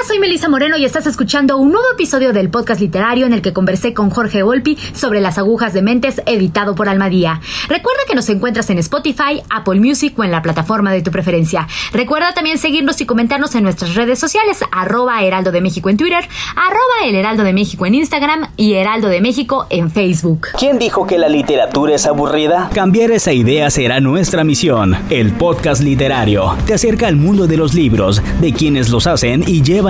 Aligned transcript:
Hola, 0.00 0.08
soy 0.08 0.18
Melisa 0.18 0.48
Moreno 0.48 0.78
y 0.78 0.86
estás 0.86 1.06
escuchando 1.06 1.58
un 1.58 1.72
nuevo 1.72 1.86
episodio 1.92 2.32
del 2.32 2.48
podcast 2.48 2.80
literario 2.80 3.26
en 3.26 3.34
el 3.34 3.42
que 3.42 3.52
conversé 3.52 3.92
con 3.92 4.08
Jorge 4.08 4.42
Volpi 4.42 4.78
sobre 4.94 5.20
las 5.20 5.36
agujas 5.36 5.74
de 5.74 5.82
mentes 5.82 6.22
editado 6.24 6.74
por 6.74 6.88
Almadía. 6.88 7.42
Recuerda 7.68 8.00
que 8.08 8.14
nos 8.14 8.26
encuentras 8.30 8.70
en 8.70 8.78
Spotify, 8.78 9.42
Apple 9.50 9.78
Music 9.78 10.18
o 10.18 10.24
en 10.24 10.30
la 10.30 10.40
plataforma 10.40 10.90
de 10.90 11.02
tu 11.02 11.10
preferencia. 11.10 11.68
Recuerda 11.92 12.32
también 12.32 12.56
seguirnos 12.56 12.98
y 13.02 13.04
comentarnos 13.04 13.54
en 13.54 13.62
nuestras 13.62 13.94
redes 13.94 14.18
sociales, 14.18 14.60
arroba 14.72 15.22
Heraldo 15.22 15.52
de 15.52 15.60
México 15.60 15.90
en 15.90 15.98
Twitter, 15.98 16.26
arroba 16.56 17.06
El 17.06 17.14
Heraldo 17.14 17.44
de 17.44 17.52
México 17.52 17.84
en 17.84 17.96
Instagram 17.96 18.48
y 18.56 18.74
Heraldo 18.74 19.08
de 19.08 19.20
México 19.20 19.66
en 19.68 19.90
Facebook. 19.90 20.48
¿Quién 20.58 20.78
dijo 20.78 21.06
que 21.06 21.18
la 21.18 21.28
literatura 21.28 21.94
es 21.94 22.06
aburrida? 22.06 22.70
Cambiar 22.72 23.10
esa 23.10 23.34
idea 23.34 23.68
será 23.68 24.00
nuestra 24.00 24.44
misión. 24.44 24.96
El 25.10 25.32
podcast 25.32 25.82
literario 25.82 26.56
te 26.64 26.72
acerca 26.72 27.06
al 27.06 27.16
mundo 27.16 27.46
de 27.46 27.58
los 27.58 27.74
libros, 27.74 28.22
de 28.40 28.54
quienes 28.54 28.88
los 28.88 29.06
hacen 29.06 29.44
y 29.46 29.60
llevan 29.60 29.89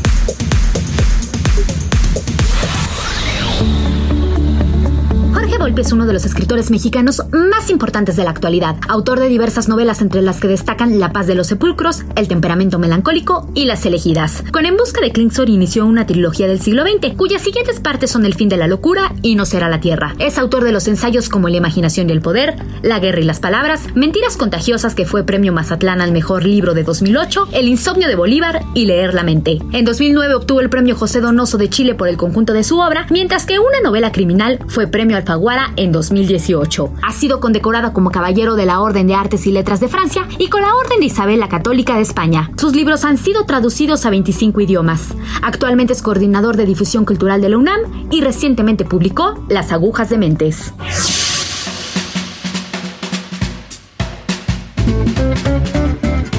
Es 5.61 5.91
uno 5.91 6.05
de 6.07 6.13
los 6.13 6.25
escritores 6.25 6.71
mexicanos 6.71 7.21
más 7.31 7.69
importantes 7.69 8.15
de 8.15 8.23
la 8.23 8.31
actualidad, 8.31 8.77
autor 8.87 9.19
de 9.19 9.29
diversas 9.29 9.69
novelas 9.69 10.01
entre 10.01 10.23
las 10.23 10.39
que 10.39 10.47
destacan 10.47 10.99
La 10.99 11.13
paz 11.13 11.27
de 11.27 11.35
los 11.35 11.47
sepulcros, 11.47 12.03
El 12.15 12.27
temperamento 12.27 12.79
melancólico 12.79 13.47
y 13.53 13.65
Las 13.65 13.85
elegidas. 13.85 14.43
Con 14.51 14.65
En 14.65 14.75
busca 14.75 15.01
de 15.01 15.11
Klingsor 15.11 15.49
inició 15.49 15.85
una 15.85 16.07
trilogía 16.07 16.47
del 16.47 16.61
siglo 16.61 16.83
XX, 16.83 17.15
cuyas 17.15 17.43
siguientes 17.43 17.79
partes 17.79 18.09
son 18.09 18.25
El 18.25 18.33
fin 18.33 18.49
de 18.49 18.57
la 18.57 18.67
locura 18.67 19.13
y 19.21 19.35
No 19.35 19.45
será 19.45 19.69
la 19.69 19.79
tierra. 19.79 20.15
Es 20.17 20.39
autor 20.39 20.63
de 20.63 20.71
los 20.71 20.87
ensayos 20.87 21.29
como 21.29 21.47
La 21.47 21.57
imaginación 21.57 22.09
y 22.09 22.13
el 22.13 22.21
poder, 22.21 22.55
La 22.81 22.99
guerra 22.99 23.21
y 23.21 23.25
las 23.25 23.39
palabras, 23.39 23.83
Mentiras 23.93 24.37
contagiosas 24.37 24.95
que 24.95 25.05
fue 25.05 25.25
premio 25.25 25.53
Mazatlán 25.53 26.01
al 26.01 26.11
mejor 26.11 26.43
libro 26.43 26.73
de 26.73 26.83
2008, 26.83 27.49
El 27.53 27.67
insomnio 27.67 28.07
de 28.07 28.15
Bolívar 28.15 28.63
y 28.73 28.85
Leer 28.85 29.13
la 29.13 29.23
mente. 29.23 29.59
En 29.73 29.85
2009 29.85 30.33
obtuvo 30.33 30.59
el 30.59 30.71
premio 30.71 30.95
José 30.95 31.21
Donoso 31.21 31.59
de 31.59 31.69
Chile 31.69 31.93
por 31.93 32.07
el 32.07 32.17
conjunto 32.17 32.53
de 32.53 32.63
su 32.63 32.79
obra, 32.79 33.05
mientras 33.11 33.45
que 33.45 33.59
una 33.59 33.79
novela 33.83 34.11
criminal 34.11 34.59
fue 34.67 34.87
premio 34.87 35.17
Alfaguara 35.17 35.50
en 35.75 35.91
2018. 35.91 36.93
Ha 37.01 37.11
sido 37.11 37.39
condecorada 37.39 37.91
como 37.91 38.09
caballero 38.09 38.55
de 38.55 38.65
la 38.65 38.79
Orden 38.79 39.07
de 39.07 39.15
Artes 39.15 39.45
y 39.47 39.51
Letras 39.51 39.81
de 39.81 39.89
Francia 39.89 40.25
y 40.37 40.47
con 40.47 40.61
la 40.61 40.75
Orden 40.75 40.99
de 40.99 41.07
Isabel 41.07 41.39
la 41.39 41.49
Católica 41.49 41.95
de 41.95 42.01
España. 42.01 42.51
Sus 42.55 42.73
libros 42.73 43.03
han 43.03 43.17
sido 43.17 43.45
traducidos 43.45 44.05
a 44.05 44.09
25 44.09 44.61
idiomas. 44.61 45.09
Actualmente 45.41 45.93
es 45.93 46.01
coordinador 46.01 46.55
de 46.55 46.65
difusión 46.65 47.03
cultural 47.05 47.41
de 47.41 47.49
la 47.49 47.57
UNAM 47.57 48.07
y 48.11 48.21
recientemente 48.21 48.85
publicó 48.85 49.43
Las 49.49 49.73
agujas 49.73 50.09
de 50.09 50.17
mentes. 50.17 50.73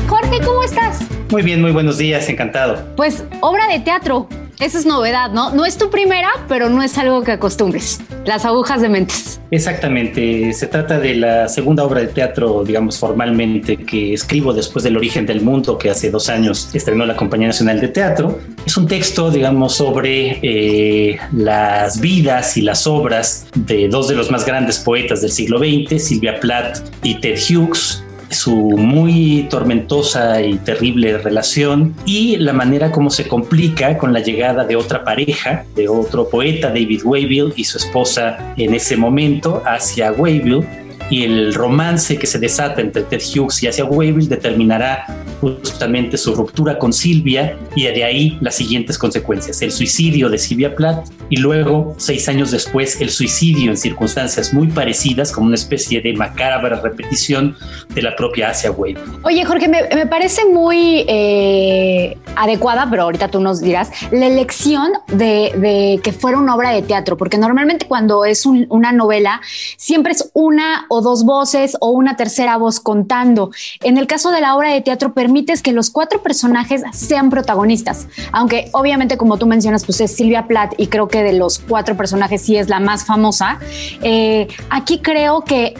Jorge, 0.08 0.40
¿cómo 0.44 0.62
estás? 0.62 1.00
Muy 1.30 1.42
bien, 1.42 1.60
muy 1.60 1.72
buenos 1.72 1.98
días, 1.98 2.28
encantado. 2.30 2.94
Pues 2.96 3.24
obra 3.40 3.68
de 3.68 3.80
teatro. 3.80 4.26
Esa 4.62 4.78
es 4.78 4.86
novedad, 4.86 5.32
¿no? 5.32 5.52
No 5.52 5.64
es 5.64 5.76
tu 5.76 5.90
primera, 5.90 6.30
pero 6.46 6.68
no 6.68 6.84
es 6.84 6.96
algo 6.96 7.24
que 7.24 7.32
acostumbres. 7.32 8.00
Las 8.24 8.44
agujas 8.44 8.80
de 8.80 8.88
mentes. 8.88 9.40
Exactamente, 9.50 10.52
se 10.52 10.68
trata 10.68 11.00
de 11.00 11.16
la 11.16 11.48
segunda 11.48 11.82
obra 11.82 12.00
de 12.00 12.06
teatro, 12.06 12.62
digamos 12.62 12.96
formalmente, 12.96 13.76
que 13.76 14.14
escribo 14.14 14.52
después 14.52 14.84
del 14.84 14.96
origen 14.96 15.26
del 15.26 15.40
mundo, 15.40 15.76
que 15.76 15.90
hace 15.90 16.12
dos 16.12 16.28
años 16.28 16.70
estrenó 16.74 17.04
la 17.06 17.16
Compañía 17.16 17.48
Nacional 17.48 17.80
de 17.80 17.88
Teatro. 17.88 18.38
Es 18.64 18.76
un 18.76 18.86
texto, 18.86 19.32
digamos, 19.32 19.74
sobre 19.74 20.38
eh, 20.42 21.18
las 21.32 22.00
vidas 22.00 22.56
y 22.56 22.62
las 22.62 22.86
obras 22.86 23.48
de 23.56 23.88
dos 23.88 24.06
de 24.06 24.14
los 24.14 24.30
más 24.30 24.46
grandes 24.46 24.78
poetas 24.78 25.22
del 25.22 25.32
siglo 25.32 25.58
XX, 25.58 26.00
Silvia 26.00 26.38
Plath 26.38 26.78
y 27.02 27.16
Ted 27.16 27.36
Hughes 27.36 28.04
su 28.32 28.54
muy 28.56 29.46
tormentosa 29.50 30.40
y 30.42 30.56
terrible 30.58 31.18
relación 31.18 31.94
y 32.04 32.36
la 32.36 32.52
manera 32.52 32.90
como 32.90 33.10
se 33.10 33.28
complica 33.28 33.98
con 33.98 34.12
la 34.12 34.20
llegada 34.20 34.64
de 34.64 34.76
otra 34.76 35.04
pareja, 35.04 35.64
de 35.74 35.88
otro 35.88 36.28
poeta, 36.28 36.68
David 36.68 37.02
Wayville, 37.04 37.52
y 37.56 37.64
su 37.64 37.78
esposa 37.78 38.54
en 38.56 38.74
ese 38.74 38.96
momento 38.96 39.62
hacia 39.66 40.12
Wayville 40.12 40.66
y 41.10 41.24
el 41.24 41.52
romance 41.54 42.18
que 42.18 42.26
se 42.26 42.38
desata 42.38 42.80
entre 42.80 43.02
Ted 43.02 43.20
Hughes 43.20 43.62
y 43.62 43.66
hacia 43.66 43.84
Wayville 43.84 44.28
determinará 44.28 45.04
justamente 45.42 46.16
su 46.16 46.36
ruptura 46.36 46.78
con 46.78 46.92
Silvia 46.92 47.58
y 47.74 47.82
de 47.82 48.04
ahí 48.04 48.38
las 48.40 48.54
siguientes 48.54 48.96
consecuencias, 48.96 49.60
el 49.60 49.72
suicidio 49.72 50.28
de 50.28 50.38
Silvia 50.38 50.76
Plath 50.76 51.08
y 51.30 51.38
luego, 51.38 51.96
seis 51.98 52.28
años 52.28 52.52
después, 52.52 53.00
el 53.00 53.10
suicidio 53.10 53.72
en 53.72 53.76
circunstancias 53.76 54.54
muy 54.54 54.68
parecidas, 54.68 55.32
como 55.32 55.48
una 55.48 55.56
especie 55.56 56.00
de 56.00 56.12
macabra 56.12 56.80
repetición 56.80 57.56
de 57.92 58.02
la 58.02 58.14
propia 58.14 58.50
Asia 58.50 58.70
Wayville. 58.70 59.02
Oye, 59.24 59.44
Jorge, 59.44 59.66
me, 59.66 59.82
me 59.94 60.06
parece 60.06 60.44
muy 60.44 61.04
eh, 61.08 62.16
adecuada, 62.36 62.86
pero 62.88 63.02
ahorita 63.02 63.28
tú 63.28 63.40
nos 63.40 63.60
dirás, 63.60 63.90
la 64.12 64.26
elección 64.26 64.92
de, 65.08 65.52
de, 65.56 66.00
que 66.02 66.12
fuera 66.12 66.38
una 66.38 66.54
obra 66.54 66.70
de 66.70 66.82
teatro, 66.82 67.16
porque 67.16 67.36
normalmente 67.36 67.86
cuando 67.86 68.24
es 68.24 68.46
un, 68.46 68.66
una 68.68 68.92
novela, 68.92 69.40
siempre 69.76 70.12
es 70.12 70.30
una 70.34 70.86
o 70.88 71.00
dos 71.00 71.24
voces 71.24 71.76
o 71.80 71.90
una 71.90 72.16
tercera 72.16 72.58
voz 72.58 72.78
contando. 72.78 73.50
En 73.80 73.98
el 73.98 74.06
caso 74.06 74.30
de 74.30 74.40
la 74.40 74.54
obra 74.54 74.72
de 74.72 74.82
teatro, 74.82 75.14
permites 75.32 75.62
que 75.62 75.72
los 75.72 75.88
cuatro 75.88 76.22
personajes 76.22 76.82
sean 76.92 77.30
protagonistas, 77.30 78.06
aunque 78.32 78.68
obviamente 78.72 79.16
como 79.16 79.38
tú 79.38 79.46
mencionas, 79.46 79.86
pues 79.86 79.98
es 80.02 80.14
Silvia 80.14 80.46
Plath 80.46 80.74
y 80.76 80.88
creo 80.88 81.08
que 81.08 81.22
de 81.22 81.32
los 81.32 81.58
cuatro 81.58 81.96
personajes 81.96 82.42
sí 82.42 82.56
es 82.56 82.68
la 82.68 82.80
más 82.80 83.06
famosa. 83.06 83.58
Eh, 84.02 84.46
aquí 84.68 84.98
creo 84.98 85.40
que 85.40 85.72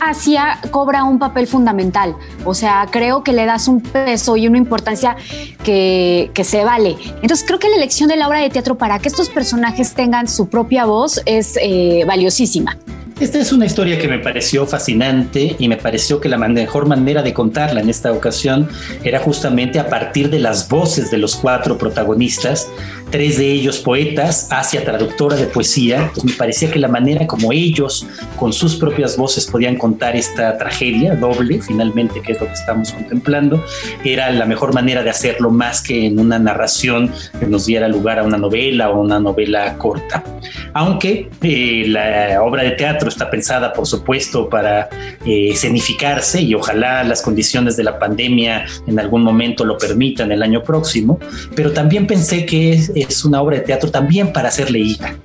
Asia 0.00 0.58
cobra 0.70 1.04
un 1.04 1.18
papel 1.18 1.46
fundamental. 1.46 2.16
O 2.46 2.54
sea, 2.54 2.88
creo 2.90 3.22
que 3.22 3.34
le 3.34 3.44
das 3.44 3.68
un 3.68 3.82
peso 3.82 4.38
y 4.38 4.48
una 4.48 4.56
importancia 4.56 5.16
que, 5.62 6.30
se 6.42 6.64
vale. 6.64 6.96
Entonces, 7.20 7.44
creo 7.46 7.58
que 7.58 7.68
la 7.68 7.76
elección 7.76 8.08
de 8.08 8.16
la 8.16 8.26
obra 8.26 8.40
de 8.40 8.48
teatro 8.48 8.78
para 8.78 9.00
que 9.00 9.08
estos 9.08 9.28
personajes 9.28 9.92
tengan 9.92 10.28
su 10.28 10.48
propia 10.48 10.86
voz 10.86 11.20
es 11.26 11.58
eh, 11.60 12.04
valiosísima. 12.06 12.78
Esta 13.20 13.38
es 13.38 13.52
una 13.52 13.64
historia 13.64 13.96
que 13.96 14.08
me 14.08 14.18
pareció 14.18 14.66
fascinante 14.66 15.54
y 15.60 15.68
me 15.68 15.76
pareció 15.76 16.20
que 16.20 16.28
la 16.28 16.36
mejor 16.36 16.86
manera 16.86 17.22
de 17.22 17.32
contarla 17.32 17.80
en 17.80 17.88
esta 17.88 18.10
ocasión 18.10 18.68
era 19.04 19.20
justamente 19.20 19.78
a 19.78 19.88
partir 19.88 20.30
de 20.30 20.40
las 20.40 20.68
voces 20.68 21.12
de 21.12 21.18
los 21.18 21.36
cuatro 21.36 21.78
protagonistas, 21.78 22.68
tres 23.14 23.38
de 23.38 23.48
ellos 23.48 23.78
poetas, 23.78 24.48
Asia 24.50 24.84
traductora 24.84 25.36
de 25.36 25.46
poesía. 25.46 26.10
Pues 26.12 26.24
me 26.24 26.32
parecía 26.32 26.68
que 26.68 26.80
la 26.80 26.88
manera 26.88 27.28
como 27.28 27.52
ellos, 27.52 28.04
con 28.36 28.52
sus 28.52 28.74
propias 28.74 29.16
voces, 29.16 29.46
podían 29.46 29.76
contar 29.76 30.16
esta 30.16 30.58
tragedia 30.58 31.14
doble, 31.14 31.62
finalmente, 31.62 32.20
que 32.20 32.32
es 32.32 32.40
lo 32.40 32.48
que 32.48 32.54
estamos 32.54 32.90
contemplando, 32.90 33.64
era 34.04 34.32
la 34.32 34.46
mejor 34.46 34.74
manera 34.74 35.04
de 35.04 35.10
hacerlo 35.10 35.52
más 35.52 35.80
que 35.80 36.06
en 36.06 36.18
una 36.18 36.40
narración 36.40 37.12
que 37.38 37.46
nos 37.46 37.66
diera 37.66 37.86
lugar 37.86 38.18
a 38.18 38.24
una 38.24 38.36
novela 38.36 38.90
o 38.90 39.00
una 39.00 39.20
novela 39.20 39.78
corta. 39.78 40.24
Aunque 40.72 41.30
eh, 41.40 41.84
la 41.86 42.42
obra 42.42 42.64
de 42.64 42.72
teatro 42.72 43.08
está 43.08 43.30
pensada, 43.30 43.72
por 43.72 43.86
supuesto, 43.86 44.48
para 44.48 44.88
eh, 45.24 45.50
escenificarse 45.52 46.42
y 46.42 46.52
ojalá 46.56 47.04
las 47.04 47.22
condiciones 47.22 47.76
de 47.76 47.84
la 47.84 47.96
pandemia 47.96 48.66
en 48.88 48.98
algún 48.98 49.22
momento 49.22 49.64
lo 49.64 49.78
permitan 49.78 50.32
el 50.32 50.42
año 50.42 50.64
próximo, 50.64 51.20
pero 51.54 51.70
también 51.70 52.08
pensé 52.08 52.44
que 52.44 52.72
es 53.08 53.24
una 53.24 53.42
obra 53.42 53.58
de 53.58 53.62
teatro 53.62 53.90
también 53.90 54.32
para 54.32 54.50
ser 54.50 54.70
leída. 54.70 55.16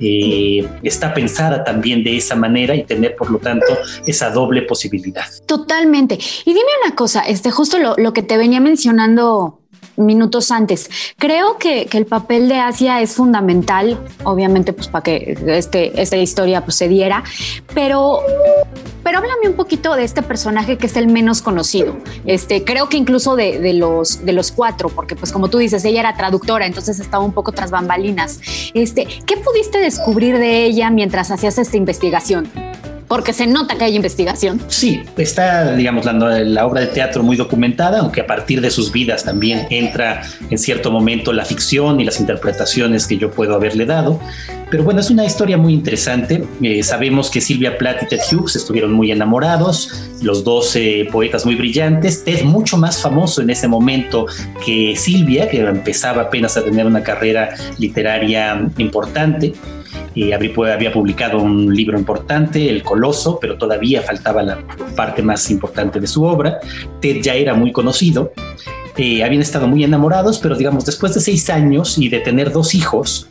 Eh, 0.00 0.66
está 0.82 1.12
pensada 1.12 1.64
también 1.64 2.04
de 2.04 2.16
esa 2.16 2.36
manera 2.36 2.74
y 2.74 2.84
tener, 2.84 3.16
por 3.16 3.30
lo 3.30 3.38
tanto, 3.38 3.66
esa 4.06 4.30
doble 4.30 4.62
posibilidad. 4.62 5.24
Totalmente. 5.46 6.14
Y 6.44 6.50
dime 6.50 6.70
una 6.84 6.94
cosa, 6.94 7.22
este, 7.22 7.50
justo 7.50 7.78
lo, 7.78 7.94
lo 7.96 8.12
que 8.12 8.22
te 8.22 8.36
venía 8.36 8.60
mencionando 8.60 9.60
minutos 9.96 10.50
antes. 10.50 10.88
Creo 11.18 11.58
que, 11.58 11.88
el 11.92 12.06
papel 12.06 12.48
de 12.48 12.58
Asia 12.60 13.00
es 13.00 13.14
fundamental, 13.14 13.98
obviamente, 14.22 14.72
pues 14.72 14.86
para 14.86 15.02
que 15.02 15.36
este, 15.46 16.00
esta 16.00 16.16
historia 16.16 16.64
pues, 16.64 16.76
se 16.76 16.88
diera, 16.88 17.24
pero 17.74 18.20
pero 19.08 19.20
háblame 19.20 19.48
un 19.48 19.54
poquito 19.54 19.96
de 19.96 20.04
este 20.04 20.20
personaje 20.20 20.76
que 20.76 20.86
es 20.86 20.94
el 20.96 21.06
menos 21.06 21.40
conocido. 21.40 21.96
Este, 22.26 22.62
creo 22.62 22.90
que 22.90 22.98
incluso 22.98 23.36
de, 23.36 23.72
los, 23.72 24.22
de 24.22 24.34
los 24.34 24.52
cuatro, 24.52 24.90
porque 24.90 25.16
pues 25.16 25.32
como 25.32 25.48
tú 25.48 25.56
dices, 25.56 25.82
ella 25.86 26.00
era 26.00 26.14
traductora, 26.14 26.66
entonces 26.66 27.00
estaba 27.00 27.24
un 27.24 27.32
poco 27.32 27.52
tras 27.52 27.70
bambalinas. 27.70 28.38
Este, 28.74 29.06
¿Qué 29.24 29.38
pudiste 29.38 29.78
descubrir 29.78 30.36
de 30.38 30.66
ella 30.66 30.90
mientras 30.90 31.30
hacías 31.30 31.56
esta 31.56 31.78
investigación? 31.78 32.50
Porque 33.08 33.32
se 33.32 33.46
nota 33.46 33.76
que 33.76 33.84
hay 33.84 33.96
investigación. 33.96 34.60
Sí, 34.68 35.02
está, 35.16 35.74
digamos, 35.74 36.04
la, 36.04 36.12
la, 36.12 36.66
obra 36.66 36.82
de 36.82 36.88
teatro 36.88 37.22
muy 37.22 37.36
documentada, 37.36 38.00
aunque 38.00 38.20
a 38.20 38.26
partir 38.26 38.60
de 38.60 38.70
sus 38.70 38.92
vidas 38.92 39.24
también 39.24 39.66
entra 39.70 40.22
en 40.50 40.58
cierto 40.58 40.90
momento 40.90 41.32
la 41.32 41.44
ficción 41.44 42.00
y 42.00 42.04
las 42.04 42.20
interpretaciones 42.20 43.06
que 43.06 43.16
yo 43.16 43.30
puedo 43.30 43.54
haberle 43.54 43.86
dado. 43.86 44.20
Pero 44.70 44.84
bueno, 44.84 45.00
es 45.00 45.10
una 45.10 45.24
historia 45.24 45.56
muy 45.56 45.72
interesante. 45.72 46.44
Eh, 46.60 46.82
sabemos 46.82 47.30
que 47.30 47.40
Silvia 47.40 47.78
Plath 47.78 48.02
y 48.02 48.06
Ted 48.06 48.20
Hughes 48.30 48.54
estuvieron 48.54 48.92
muy 48.92 49.10
enamorados, 49.10 50.10
los 50.20 50.44
dos 50.44 50.76
eh, 50.76 51.08
poetas 51.10 51.46
muy 51.46 51.54
brillantes. 51.54 52.22
Ted 52.22 52.42
mucho 52.42 52.76
más 52.76 53.00
famoso 53.00 53.40
en 53.40 53.48
ese 53.48 53.66
momento 53.66 54.26
que 54.64 54.94
Silvia, 54.94 55.48
que 55.48 55.60
empezaba 55.60 56.22
apenas 56.22 56.58
a 56.58 56.64
tener 56.64 56.84
una 56.84 57.02
carrera 57.02 57.54
literaria 57.78 58.68
importante 58.76 59.54
había 60.32 60.92
publicado 60.92 61.38
un 61.38 61.74
libro 61.74 61.98
importante, 61.98 62.68
El 62.68 62.82
Coloso, 62.82 63.38
pero 63.40 63.56
todavía 63.56 64.02
faltaba 64.02 64.42
la 64.42 64.58
parte 64.96 65.22
más 65.22 65.50
importante 65.50 66.00
de 66.00 66.06
su 66.06 66.24
obra. 66.24 66.58
Ted 67.00 67.20
ya 67.22 67.34
era 67.34 67.54
muy 67.54 67.72
conocido. 67.72 68.32
Eh, 68.96 69.22
habían 69.22 69.42
estado 69.42 69.68
muy 69.68 69.84
enamorados, 69.84 70.38
pero 70.38 70.56
digamos, 70.56 70.84
después 70.84 71.14
de 71.14 71.20
seis 71.20 71.48
años 71.50 71.98
y 71.98 72.08
de 72.08 72.18
tener 72.18 72.50
dos 72.50 72.74
hijos, 72.74 73.28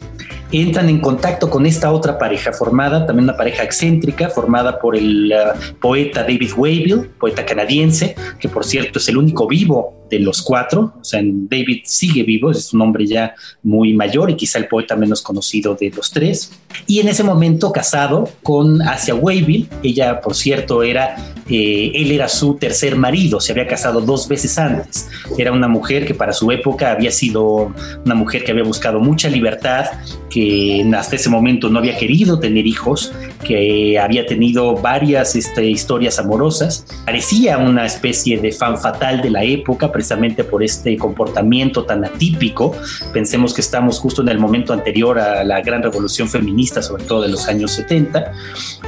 entran 0.51 0.89
en 0.89 0.99
contacto 0.99 1.49
con 1.49 1.65
esta 1.65 1.91
otra 1.91 2.17
pareja 2.17 2.53
formada, 2.53 3.05
también 3.05 3.25
una 3.25 3.37
pareja 3.37 3.63
excéntrica, 3.63 4.29
formada 4.29 4.79
por 4.79 4.95
el 4.95 5.33
uh, 5.33 5.77
poeta 5.79 6.21
David 6.21 6.51
Wayville, 6.55 7.09
poeta 7.19 7.45
canadiense, 7.45 8.15
que 8.39 8.47
por 8.47 8.63
cierto 8.63 8.99
es 8.99 9.09
el 9.09 9.17
único 9.17 9.47
vivo 9.47 10.06
de 10.09 10.19
los 10.19 10.41
cuatro, 10.41 10.93
o 10.99 11.03
sea, 11.03 11.21
David 11.23 11.81
sigue 11.85 12.23
vivo, 12.23 12.51
es 12.51 12.73
un 12.73 12.81
hombre 12.81 13.05
ya 13.05 13.35
muy 13.63 13.93
mayor 13.93 14.29
y 14.29 14.35
quizá 14.35 14.59
el 14.59 14.67
poeta 14.67 14.95
menos 14.95 15.21
conocido 15.21 15.75
de 15.75 15.89
los 15.89 16.11
tres. 16.11 16.51
Y 16.85 16.99
en 16.99 17.07
ese 17.07 17.23
momento 17.23 17.71
casado 17.71 18.29
con 18.43 18.81
Asia 18.81 19.15
Wayville, 19.15 19.67
ella 19.83 20.21
por 20.21 20.35
cierto 20.35 20.83
era, 20.83 21.15
eh, 21.49 21.91
él 21.93 22.11
era 22.11 22.29
su 22.29 22.55
tercer 22.55 22.95
marido, 22.95 23.39
se 23.39 23.51
había 23.51 23.67
casado 23.67 24.01
dos 24.01 24.27
veces 24.27 24.57
antes. 24.57 25.09
Era 25.37 25.51
una 25.51 25.67
mujer 25.67 26.05
que 26.05 26.13
para 26.13 26.33
su 26.33 26.51
época 26.51 26.91
había 26.91 27.11
sido 27.11 27.73
una 28.05 28.15
mujer 28.15 28.43
que 28.43 28.51
había 28.51 28.63
buscado 28.63 28.99
mucha 28.99 29.29
libertad, 29.29 29.85
que 30.29 30.85
hasta 30.95 31.15
ese 31.15 31.29
momento 31.29 31.69
no 31.69 31.79
había 31.79 31.97
querido 31.97 32.39
tener 32.39 32.67
hijos, 32.67 33.13
que 33.45 33.97
había 33.99 34.25
tenido 34.25 34.75
varias 34.75 35.35
este, 35.35 35.65
historias 35.69 36.19
amorosas. 36.19 36.85
Parecía 37.05 37.57
una 37.57 37.85
especie 37.85 38.37
de 38.39 38.51
fan 38.51 38.77
fatal 38.77 39.21
de 39.21 39.29
la 39.29 39.43
época, 39.43 39.91
precisamente 39.97 40.43
por 40.43 40.61
este 40.61 40.95
comportamiento 40.95 41.83
tan 41.83 42.05
atípico. 42.05 42.75
Pensemos 43.13 43.51
que 43.51 43.61
estamos 43.61 43.97
justo 43.97 44.21
en 44.21 44.29
el 44.29 44.37
momento 44.37 44.73
anterior 44.73 45.17
a 45.17 45.43
la 45.43 45.59
gran 45.61 45.81
revolución 45.81 46.29
feminista, 46.29 46.83
sobre 46.83 47.03
todo 47.05 47.23
de 47.23 47.29
los 47.29 47.47
años 47.47 47.71
70, 47.71 48.31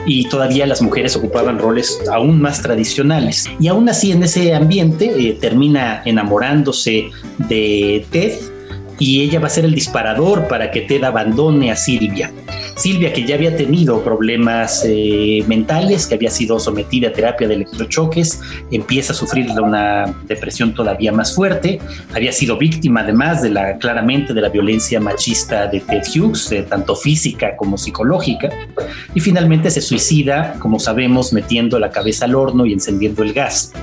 y 0.05 0.29
todavía 0.29 0.67
las 0.67 0.83
mujeres 0.83 1.15
ocupaban 1.15 1.57
roles 1.57 1.99
aún 2.11 2.39
más 2.39 2.61
tradicionales. 2.61 3.49
Y 3.59 3.69
aún 3.69 3.89
así 3.89 4.11
en 4.11 4.21
ese 4.21 4.53
ambiente 4.53 5.11
eh, 5.17 5.33
termina 5.41 6.03
enamorándose 6.05 7.09
de 7.39 8.05
Ted, 8.11 8.33
y 8.99 9.21
ella 9.21 9.39
va 9.39 9.47
a 9.47 9.49
ser 9.49 9.65
el 9.65 9.73
disparador 9.73 10.47
para 10.47 10.69
que 10.69 10.81
Ted 10.81 11.03
abandone 11.03 11.71
a 11.71 11.75
Silvia. 11.75 12.31
Silvia, 12.79 13.11
que 13.13 13.25
ya 13.25 13.35
había 13.35 13.55
tenido 13.55 14.03
problemas 14.03 14.83
eh, 14.87 15.43
mentales, 15.47 16.07
que 16.07 16.15
había 16.15 16.31
sido 16.31 16.59
sometida 16.59 17.09
a 17.09 17.13
terapia 17.13 17.47
de 17.47 17.55
electrochoques, 17.55 18.41
empieza 18.71 19.13
a 19.13 19.15
sufrir 19.15 19.47
una 19.61 20.15
depresión 20.27 20.73
todavía 20.73 21.11
más 21.11 21.35
fuerte, 21.35 21.79
había 22.13 22.31
sido 22.31 22.57
víctima 22.57 23.01
además 23.01 23.41
de 23.41 23.49
la, 23.49 23.77
claramente 23.77 24.33
de 24.33 24.41
la 24.41 24.49
violencia 24.49 24.99
machista 24.99 25.67
de 25.67 25.81
Ted 25.81 26.03
Hughes, 26.15 26.53
tanto 26.69 26.95
física 26.95 27.55
como 27.57 27.77
psicológica, 27.77 28.49
y 29.13 29.19
finalmente 29.19 29.69
se 29.69 29.81
suicida, 29.81 30.55
como 30.59 30.79
sabemos, 30.79 31.33
metiendo 31.33 31.79
la 31.79 31.91
cabeza 31.91 32.25
al 32.25 32.35
horno 32.35 32.65
y 32.65 32.73
encendiendo 32.73 33.23
el 33.23 33.33
gas. 33.33 33.73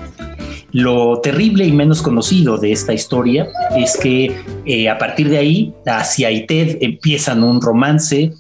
Lo 0.73 1.21
terrible 1.21 1.65
y 1.65 1.73
menos 1.73 2.03
conocido 2.03 2.59
de 2.59 2.73
esta 2.73 2.93
historia 2.93 3.49
es 3.77 3.97
que 3.97 4.37
eh, 4.67 4.89
a 4.89 4.99
partir 4.99 5.29
de 5.29 5.39
ahí, 5.39 5.75
Asia 5.87 6.31
y 6.31 6.47
Ted 6.47 6.79
empiezan 6.81 7.43
un 7.45 7.63
romance 7.63 8.33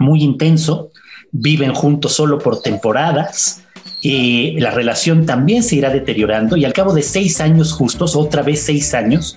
muy 0.00 0.24
intenso, 0.24 0.90
viven 1.30 1.72
juntos 1.72 2.12
solo 2.14 2.38
por 2.38 2.60
temporadas, 2.60 3.62
eh, 4.02 4.56
la 4.58 4.70
relación 4.70 5.26
también 5.26 5.62
se 5.62 5.76
irá 5.76 5.90
deteriorando 5.90 6.56
y 6.56 6.64
al 6.64 6.72
cabo 6.72 6.94
de 6.94 7.02
seis 7.02 7.40
años 7.40 7.72
justos, 7.72 8.16
otra 8.16 8.42
vez 8.42 8.62
seis 8.62 8.94
años, 8.94 9.36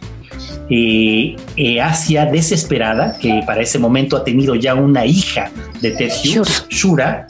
eh, 0.69 1.35
Asia 1.81 2.25
desesperada, 2.25 3.17
que 3.19 3.43
para 3.45 3.61
ese 3.61 3.77
momento 3.77 4.15
ha 4.15 4.23
tenido 4.23 4.55
ya 4.55 4.73
una 4.73 5.05
hija 5.05 5.51
de 5.81 5.91
Ted 5.91 6.11
Hughes, 6.23 6.65
Shura, 6.69 7.27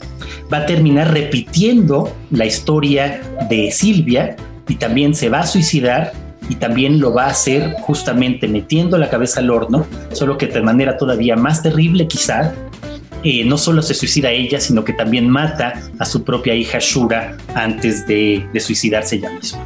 va 0.52 0.58
a 0.58 0.66
terminar 0.66 1.12
repitiendo 1.12 2.12
la 2.30 2.46
historia 2.46 3.20
de 3.50 3.72
Silvia 3.72 4.36
y 4.68 4.76
también 4.76 5.14
se 5.14 5.28
va 5.28 5.40
a 5.40 5.46
suicidar 5.46 6.12
y 6.48 6.56
también 6.56 7.00
lo 7.00 7.12
va 7.12 7.24
a 7.24 7.30
hacer 7.30 7.74
justamente 7.80 8.48
metiendo 8.48 8.98
la 8.98 9.10
cabeza 9.10 9.40
al 9.40 9.50
horno, 9.50 9.86
solo 10.12 10.38
que 10.38 10.46
de 10.46 10.62
manera 10.62 10.96
todavía 10.96 11.36
más 11.36 11.62
terrible 11.62 12.06
quizá. 12.06 12.54
No 13.24 13.56
solo 13.56 13.80
se 13.80 13.94
suicida 13.94 14.30
ella, 14.30 14.60
sino 14.60 14.84
que 14.84 14.92
también 14.92 15.30
mata 15.30 15.80
a 15.98 16.04
su 16.04 16.24
propia 16.24 16.54
hija 16.54 16.78
Shura 16.78 17.38
antes 17.54 18.06
de, 18.06 18.46
suicidarse 18.60 19.16
ella 19.16 19.30
misma. 19.30 19.64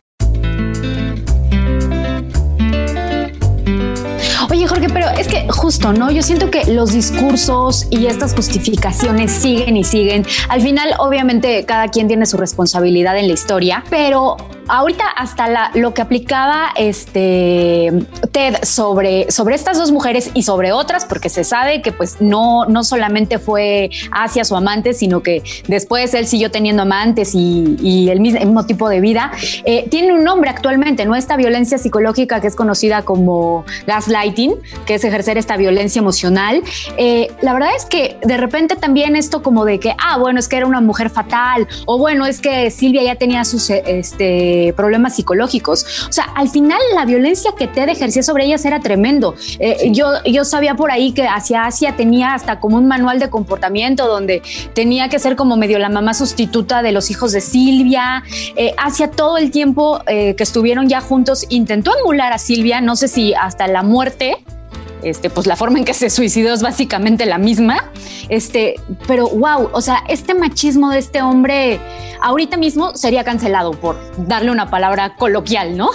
Es 5.18 5.26
que 5.26 5.48
justo, 5.48 5.92
¿no? 5.92 6.12
Yo 6.12 6.22
siento 6.22 6.48
que 6.48 6.64
los 6.66 6.92
discursos 6.92 7.88
y 7.90 8.06
estas 8.06 8.34
justificaciones 8.34 9.32
siguen 9.32 9.76
y 9.76 9.82
siguen. 9.82 10.24
Al 10.48 10.60
final, 10.60 10.94
obviamente, 11.00 11.64
cada 11.64 11.88
quien 11.88 12.06
tiene 12.06 12.24
su 12.24 12.36
responsabilidad 12.36 13.18
en 13.18 13.26
la 13.26 13.34
historia, 13.34 13.82
pero 13.90 14.36
ahorita 14.68 15.04
hasta 15.16 15.48
la, 15.48 15.70
lo 15.74 15.94
que 15.94 16.02
aplicaba 16.02 16.68
este 16.76 17.92
Ted 18.32 18.56
sobre, 18.62 19.30
sobre 19.30 19.54
estas 19.54 19.78
dos 19.78 19.90
mujeres 19.90 20.30
y 20.34 20.42
sobre 20.42 20.72
otras, 20.72 21.04
porque 21.06 21.28
se 21.28 21.42
sabe 21.42 21.82
que 21.82 21.90
pues 21.90 22.20
no, 22.20 22.66
no 22.66 22.84
solamente 22.84 23.38
fue 23.38 23.90
hacia 24.12 24.44
su 24.44 24.54
amante, 24.54 24.92
sino 24.92 25.22
que 25.22 25.42
después 25.66 26.14
él 26.14 26.26
siguió 26.26 26.50
teniendo 26.50 26.82
amantes 26.82 27.34
y, 27.34 28.08
el 28.08 28.20
mismo 28.20 28.66
tipo 28.66 28.88
de 28.88 29.00
vida, 29.00 29.32
eh, 29.64 29.88
tiene 29.90 30.12
un 30.12 30.22
nombre 30.22 30.50
actualmente, 30.50 31.04
¿no? 31.06 31.16
Esta 31.16 31.36
violencia 31.36 31.78
psicológica 31.78 32.40
que 32.40 32.46
es 32.46 32.54
conocida 32.54 33.02
como 33.02 33.64
gaslighting, 33.86 34.54
que 34.86 34.94
es 34.94 35.04
ejercer 35.08 35.38
esta 35.38 35.56
violencia 35.56 36.00
emocional. 36.00 36.62
Eh, 36.96 37.30
la 37.42 37.52
verdad 37.52 37.70
es 37.76 37.84
que 37.84 38.18
de 38.22 38.36
repente 38.36 38.76
también 38.76 39.16
esto 39.16 39.42
como 39.42 39.64
de 39.64 39.80
que, 39.80 39.94
ah, 39.98 40.18
bueno, 40.18 40.38
es 40.38 40.48
que 40.48 40.56
era 40.56 40.66
una 40.66 40.80
mujer 40.80 41.10
fatal, 41.10 41.66
o 41.86 41.98
bueno, 41.98 42.26
es 42.26 42.40
que 42.40 42.70
Silvia 42.70 43.02
ya 43.02 43.16
tenía 43.16 43.44
sus, 43.44 43.70
este, 43.70 44.72
problemas 44.76 45.16
psicológicos. 45.16 46.06
O 46.08 46.12
sea, 46.12 46.24
al 46.34 46.48
final 46.48 46.80
la 46.94 47.04
violencia 47.04 47.52
que 47.56 47.66
Ted 47.66 47.88
ejercía 47.88 48.22
sobre 48.22 48.44
ellas 48.44 48.64
era 48.64 48.80
tremendo. 48.80 49.34
Eh, 49.58 49.90
yo, 49.92 50.22
yo 50.24 50.44
sabía 50.44 50.74
por 50.74 50.90
ahí 50.90 51.12
que 51.12 51.26
hacia 51.26 51.64
Asia 51.64 51.96
tenía 51.96 52.34
hasta 52.34 52.60
como 52.60 52.76
un 52.76 52.86
manual 52.86 53.18
de 53.18 53.30
comportamiento 53.30 54.06
donde 54.06 54.42
tenía 54.74 55.08
que 55.08 55.18
ser 55.18 55.36
como 55.36 55.56
medio 55.56 55.78
la 55.78 55.88
mamá 55.88 56.14
sustituta 56.14 56.82
de 56.82 56.92
los 56.92 57.10
hijos 57.10 57.32
de 57.32 57.40
Silvia. 57.40 58.22
Eh, 58.56 58.74
hacia 58.78 59.10
todo 59.10 59.38
el 59.38 59.50
tiempo 59.50 60.00
eh, 60.06 60.34
que 60.34 60.42
estuvieron 60.42 60.88
ya 60.88 61.00
juntos 61.00 61.46
intentó 61.48 61.92
emular 61.98 62.32
a 62.32 62.38
Silvia, 62.38 62.80
no 62.80 62.96
sé 62.96 63.08
si 63.08 63.34
hasta 63.34 63.66
la 63.66 63.82
muerte, 63.82 64.36
este, 65.02 65.30
pues 65.30 65.46
la 65.46 65.56
forma 65.56 65.78
en 65.78 65.84
que 65.84 65.94
se 65.94 66.10
suicidó 66.10 66.52
es 66.52 66.62
básicamente 66.62 67.26
la 67.26 67.38
misma. 67.38 67.90
Este, 68.28 68.76
pero 69.06 69.28
wow, 69.28 69.70
o 69.72 69.80
sea, 69.80 70.04
este 70.08 70.34
machismo 70.34 70.90
de 70.90 70.98
este 70.98 71.22
hombre 71.22 71.80
ahorita 72.20 72.56
mismo 72.56 72.94
sería 72.94 73.24
cancelado 73.24 73.72
por 73.72 73.96
darle 74.26 74.50
una 74.50 74.70
palabra 74.70 75.14
coloquial, 75.16 75.76
¿no? 75.76 75.90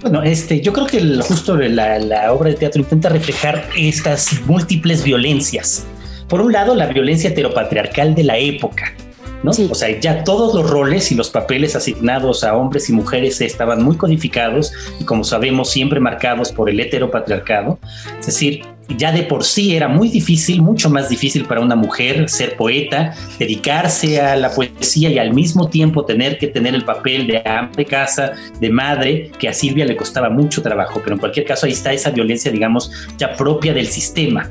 Bueno, 0.00 0.22
este, 0.22 0.60
yo 0.60 0.72
creo 0.72 0.86
que 0.86 1.00
justo 1.22 1.56
la, 1.56 1.98
la 1.98 2.32
obra 2.32 2.50
de 2.50 2.56
teatro 2.56 2.82
intenta 2.82 3.08
reflejar 3.08 3.68
estas 3.76 4.40
múltiples 4.46 5.04
violencias. 5.04 5.84
Por 6.28 6.40
un 6.40 6.52
lado, 6.52 6.74
la 6.74 6.86
violencia 6.86 7.30
heteropatriarcal 7.30 8.14
de 8.14 8.24
la 8.24 8.38
época, 8.38 8.94
o 9.44 9.74
sea, 9.74 9.98
ya 9.98 10.24
todos 10.24 10.54
los 10.54 10.70
roles 10.70 11.10
y 11.10 11.14
los 11.14 11.30
papeles 11.30 11.74
asignados 11.74 12.44
a 12.44 12.56
hombres 12.56 12.88
y 12.88 12.92
mujeres 12.92 13.40
estaban 13.40 13.82
muy 13.82 13.96
codificados 13.96 14.72
y 15.00 15.04
como 15.04 15.24
sabemos 15.24 15.70
siempre 15.70 16.00
marcados 16.00 16.52
por 16.52 16.70
el 16.70 16.78
heteropatriarcado. 16.78 17.78
Es 18.20 18.26
decir, 18.26 18.62
ya 18.96 19.12
de 19.12 19.22
por 19.22 19.44
sí 19.44 19.74
era 19.74 19.88
muy 19.88 20.08
difícil, 20.08 20.62
mucho 20.62 20.90
más 20.90 21.08
difícil 21.08 21.44
para 21.44 21.60
una 21.60 21.76
mujer 21.76 22.28
ser 22.28 22.56
poeta, 22.56 23.14
dedicarse 23.38 24.20
a 24.20 24.36
la 24.36 24.50
poesía 24.50 25.10
y 25.10 25.18
al 25.18 25.32
mismo 25.32 25.68
tiempo 25.68 26.04
tener 26.04 26.38
que 26.38 26.48
tener 26.48 26.74
el 26.74 26.84
papel 26.84 27.26
de 27.26 27.42
ama 27.44 27.70
de 27.76 27.84
casa, 27.84 28.32
de 28.60 28.70
madre, 28.70 29.30
que 29.38 29.48
a 29.48 29.52
Silvia 29.52 29.84
le 29.84 29.96
costaba 29.96 30.30
mucho 30.30 30.62
trabajo, 30.62 31.00
pero 31.02 31.14
en 31.14 31.20
cualquier 31.20 31.46
caso 31.46 31.66
ahí 31.66 31.72
está 31.72 31.92
esa 31.92 32.10
violencia, 32.10 32.50
digamos, 32.50 32.90
ya 33.18 33.34
propia 33.34 33.72
del 33.72 33.86
sistema. 33.86 34.48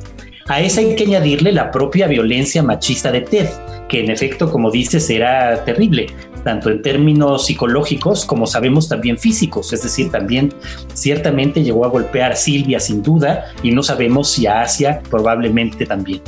A 0.52 0.60
esa 0.60 0.82
hay 0.82 0.98
que 0.98 1.06
añadirle 1.06 1.54
la 1.54 1.72
propia 1.72 2.08
violencia 2.08 2.62
machista 2.62 3.10
de 3.10 3.22
Ted, 3.22 3.48
que 3.88 4.02
en 4.02 4.12
efecto, 4.12 4.52
como 4.52 4.70
dices, 4.70 5.10
era 5.10 5.64
terrible. 5.64 6.08
tanto 6.44 6.70
en 6.70 6.82
términos 6.82 7.46
psicológicos 7.46 8.26
como 8.26 8.46
sabemos 8.48 8.90
también 8.90 9.18
físicos, 9.18 9.72
es 9.72 9.84
decir, 9.84 10.12
también 10.12 10.54
ciertamente 10.94 11.64
llegó 11.64 11.86
a 11.86 11.88
golpear 11.88 12.34
a 12.34 12.36
Silvia 12.36 12.82
sin 12.82 13.02
duda 13.02 13.46
y 13.64 13.72
no 13.72 13.82
sabemos 13.82 14.30
si 14.30 14.46
a 14.46 14.64
Asia 14.64 15.02
probablemente 15.10 15.86
también. 15.86 16.22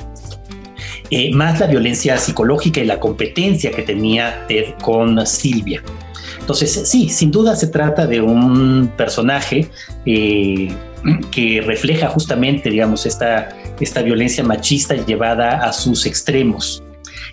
Eh, 1.10 1.34
más 1.34 1.60
la 1.60 1.68
violencia 1.68 2.15
psicológica 2.18 2.80
y 2.80 2.86
la 2.86 3.01
competencia 3.01 3.72
que 3.72 3.82
tenía 3.82 4.46
Ted 4.48 4.75
con 4.82 5.27
Silvia. 5.27 5.84
Entonces, 6.39 6.88
sí, 6.88 7.10
sin 7.10 7.30
duda 7.30 7.58
se 7.58 7.68
trata 7.68 8.08
de 8.08 8.22
un 8.22 8.89
personaje 8.96 9.68
eh, 10.06 10.70
que 11.32 11.62
refleja 11.65 12.08
justamente, 12.08 12.70
digamos, 12.70 13.06
esta, 13.06 13.50
esta 13.80 14.01
violencia 14.01 14.44
machista 14.44 14.96
llevada 14.96 15.58
a 15.58 15.74
sus 15.74 16.06
extremos. 16.06 16.84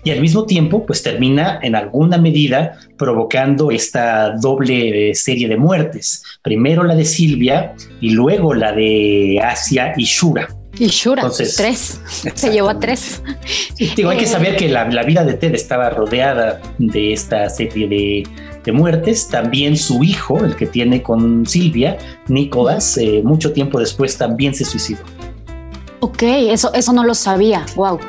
Y 0.03 0.09
al 0.09 0.19
mismo 0.19 0.45
tiempo, 0.45 0.85
pues 0.85 1.03
termina 1.03 1.59
en 1.61 1.75
alguna 1.75 2.17
medida 2.17 2.79
provocando 2.97 3.69
esta 3.69 4.31
doble 4.31 5.09
eh, 5.09 5.15
serie 5.15 5.47
de 5.47 5.57
muertes. 5.57 6.23
Primero 6.41 6.83
la 6.83 6.95
de 6.95 7.05
Silvia 7.05 7.75
y 7.99 8.11
luego 8.11 8.53
la 8.53 8.71
de 8.71 9.39
Asia 9.43 9.93
y 9.95 10.05
Shura. 10.05 10.47
Y 10.79 10.87
Shura, 10.87 11.29
tres. 11.29 12.01
Se 12.33 12.49
llevó 12.49 12.69
a 12.69 12.79
tres. 12.79 13.21
digo, 13.95 14.09
hay 14.09 14.17
que 14.17 14.25
saber 14.25 14.55
que 14.55 14.69
la, 14.69 14.87
la 14.89 15.03
vida 15.03 15.23
de 15.23 15.33
Ted 15.33 15.53
estaba 15.53 15.89
rodeada 15.89 16.61
de 16.79 17.13
esta 17.13 17.47
serie 17.49 17.87
de, 17.87 18.23
de 18.63 18.71
muertes. 18.71 19.27
También 19.27 19.77
su 19.77 20.03
hijo, 20.03 20.43
el 20.43 20.55
que 20.55 20.65
tiene 20.65 21.03
con 21.03 21.45
Silvia, 21.45 21.97
Nicolás, 22.27 22.97
eh, 22.97 23.21
mucho 23.23 23.51
tiempo 23.51 23.79
después 23.79 24.17
también 24.17 24.55
se 24.55 24.65
suicidó. 24.65 25.01
Ok, 26.01 26.23
eso, 26.23 26.73
eso 26.73 26.93
no 26.93 27.03
lo 27.03 27.13
sabía. 27.13 27.65
Wow. 27.75 27.99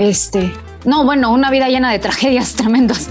Este, 0.00 0.52
no, 0.86 1.04
bueno, 1.04 1.32
una 1.32 1.50
vida 1.50 1.68
llena 1.68 1.90
de 1.90 1.98
tragedias 1.98 2.54
tremendas. 2.56 3.10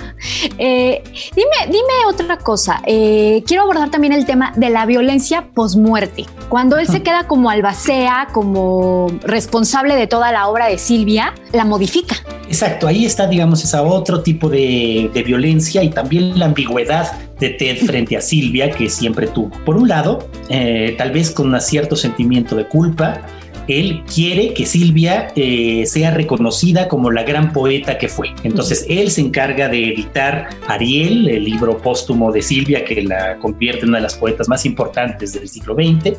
Eh, 0.57 1.03
dime, 1.35 1.65
dime 1.67 2.05
otra 2.07 2.37
cosa. 2.37 2.81
Eh, 2.85 3.43
quiero 3.45 3.63
abordar 3.63 3.91
también 3.91 4.13
el 4.13 4.25
tema 4.25 4.53
de 4.55 4.69
la 4.69 4.85
violencia 4.85 5.49
posmuerte. 5.53 6.25
Cuando 6.47 6.77
él 6.77 6.87
se 6.87 7.03
queda 7.03 7.27
como 7.27 7.49
albacea, 7.49 8.29
como 8.31 9.07
responsable 9.23 9.95
de 9.95 10.07
toda 10.07 10.31
la 10.31 10.47
obra 10.47 10.67
de 10.67 10.77
Silvia, 10.77 11.33
la 11.51 11.65
modifica. 11.65 12.15
Exacto, 12.47 12.87
ahí 12.87 13.05
está, 13.05 13.27
digamos, 13.27 13.63
esa 13.63 13.81
otro 13.81 14.21
tipo 14.21 14.49
de, 14.49 15.09
violencia 15.25 15.83
y 15.83 15.89
también 15.89 16.39
la 16.39 16.45
ambigüedad 16.45 17.11
de 17.39 17.49
Ted 17.49 17.85
frente 17.85 18.15
a 18.15 18.21
Silvia 18.21 18.71
que 18.71 18.89
siempre 18.89 19.27
tuvo. 19.27 19.49
Por 19.65 19.75
un 19.75 19.89
lado, 19.89 20.29
eh, 20.49 20.95
tal 20.97 21.11
vez 21.11 21.31
con 21.31 21.53
un 21.53 21.59
cierto 21.59 21.95
sentimiento 21.95 22.55
de 22.55 22.67
culpa, 22.67 23.21
él 23.67 24.03
quiere 24.13 24.53
que 24.53 24.65
Silvia 24.65 25.27
eh, 25.35 25.85
sea 25.85 26.11
reconocida 26.11 26.87
como 26.87 27.11
la 27.11 27.23
gran 27.23 27.51
poeta 27.53 27.97
que 27.97 28.07
fue. 28.07 28.33
Entonces 28.43 28.85
él 28.89 29.11
se 29.11 29.21
encarga 29.21 29.69
de 29.69 29.93
editar 29.93 30.49
Ariel, 30.67 31.27
el 31.29 31.45
libro 31.45 31.77
póstumo 31.77 32.31
de 32.31 32.41
Silvia 32.41 32.85
que 32.85 33.01
la 33.03 33.37
convierte 33.37 33.83
en 33.83 33.89
una 33.89 33.97
de 33.97 34.03
las 34.03 34.15
poetas 34.15 34.47
más 34.47 34.65
importantes 34.65 35.33
del 35.33 35.47
siglo 35.47 35.75
XX. 35.75 36.17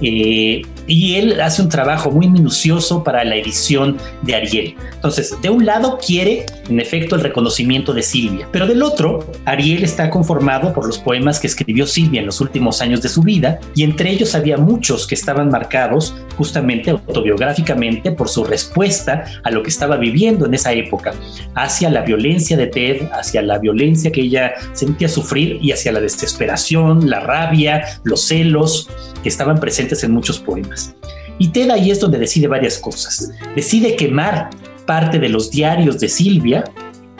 Eh, 0.00 0.62
y 0.86 1.14
él 1.14 1.40
hace 1.40 1.62
un 1.62 1.68
trabajo 1.68 2.10
muy 2.10 2.28
minucioso 2.28 3.02
para 3.02 3.24
la 3.24 3.36
edición 3.36 3.96
de 4.22 4.34
Ariel. 4.34 4.74
Entonces, 4.94 5.34
de 5.40 5.50
un 5.50 5.64
lado 5.64 5.98
quiere, 6.04 6.46
en 6.68 6.80
efecto, 6.80 7.14
el 7.14 7.22
reconocimiento 7.22 7.92
de 7.92 8.02
Silvia, 8.02 8.48
pero 8.52 8.66
del 8.66 8.82
otro, 8.82 9.26
Ariel 9.44 9.84
está 9.84 10.10
conformado 10.10 10.72
por 10.72 10.86
los 10.86 10.98
poemas 10.98 11.40
que 11.40 11.46
escribió 11.46 11.86
Silvia 11.86 12.20
en 12.20 12.26
los 12.26 12.40
últimos 12.40 12.80
años 12.80 13.02
de 13.02 13.08
su 13.08 13.22
vida 13.22 13.58
y 13.74 13.82
entre 13.82 14.10
ellos 14.10 14.34
había 14.34 14.56
muchos 14.56 15.06
que 15.06 15.14
estaban 15.14 15.48
marcados 15.48 16.14
justamente 16.36 16.83
autobiográficamente 16.90 18.12
por 18.12 18.28
su 18.28 18.44
respuesta 18.44 19.24
a 19.42 19.50
lo 19.50 19.62
que 19.62 19.70
estaba 19.70 19.96
viviendo 19.96 20.46
en 20.46 20.54
esa 20.54 20.72
época, 20.72 21.14
hacia 21.54 21.90
la 21.90 22.02
violencia 22.02 22.56
de 22.56 22.66
Ted, 22.66 23.08
hacia 23.12 23.42
la 23.42 23.58
violencia 23.58 24.10
que 24.10 24.22
ella 24.22 24.54
sentía 24.72 25.08
sufrir 25.08 25.58
y 25.60 25.72
hacia 25.72 25.92
la 25.92 26.00
desesperación, 26.00 27.08
la 27.08 27.20
rabia, 27.20 27.84
los 28.04 28.22
celos 28.22 28.88
que 29.22 29.28
estaban 29.28 29.58
presentes 29.58 30.04
en 30.04 30.12
muchos 30.12 30.38
poemas. 30.38 30.94
Y 31.38 31.48
Ted 31.48 31.70
ahí 31.70 31.90
es 31.90 32.00
donde 32.00 32.18
decide 32.18 32.46
varias 32.46 32.78
cosas. 32.78 33.32
Decide 33.56 33.96
quemar 33.96 34.50
parte 34.86 35.18
de 35.18 35.28
los 35.28 35.50
diarios 35.50 35.98
de 35.98 36.08
Silvia, 36.08 36.64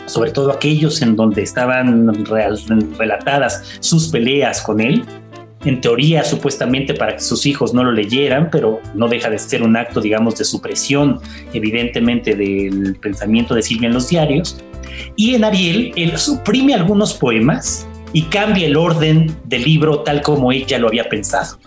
sobre 0.07 0.31
todo 0.31 0.53
aquellos 0.53 1.01
en 1.03 1.17
donde 1.17 1.43
estaban 1.43 2.25
relatadas 2.99 3.79
sus 3.81 4.09
peleas 4.09 4.61
con 4.61 4.81
él, 4.81 5.05
en 5.65 5.81
teoría 5.81 6.25
supuestamente 6.25 6.95
para 6.95 7.17
que 7.17 7.21
sus 7.21 7.47
hijos 7.47 7.73
no 7.73 7.85
lo 7.85 7.93
leyeran, 7.93 8.51
pero 8.51 8.81
no 8.95 9.09
deja 9.09 9.31
de 9.31 9.39
ser 9.39 9.63
un 9.63 9.77
acto, 9.77 10.01
digamos, 10.01 10.37
de 10.37 10.45
supresión, 10.45 11.21
evidentemente, 11.53 12.35
del 12.35 12.97
pensamiento 13.01 13.55
de 13.55 13.63
Silvia 13.63 13.89
en 13.89 13.95
los 13.95 14.09
diarios. 14.09 14.63
Y 15.17 15.35
en 15.35 15.45
Ariel, 15.45 15.93
él 15.97 16.19
suprime 16.19 16.75
algunos 16.75 17.15
poemas 17.15 17.87
y 18.13 18.23
cambia 18.23 18.67
el 18.67 18.77
orden 18.77 19.35
del 19.45 19.65
libro 19.65 20.01
tal 20.01 20.23
como 20.23 20.53
ella 20.53 20.79
lo 20.79 20.89
había 20.89 21.09
pensado. 21.09 21.59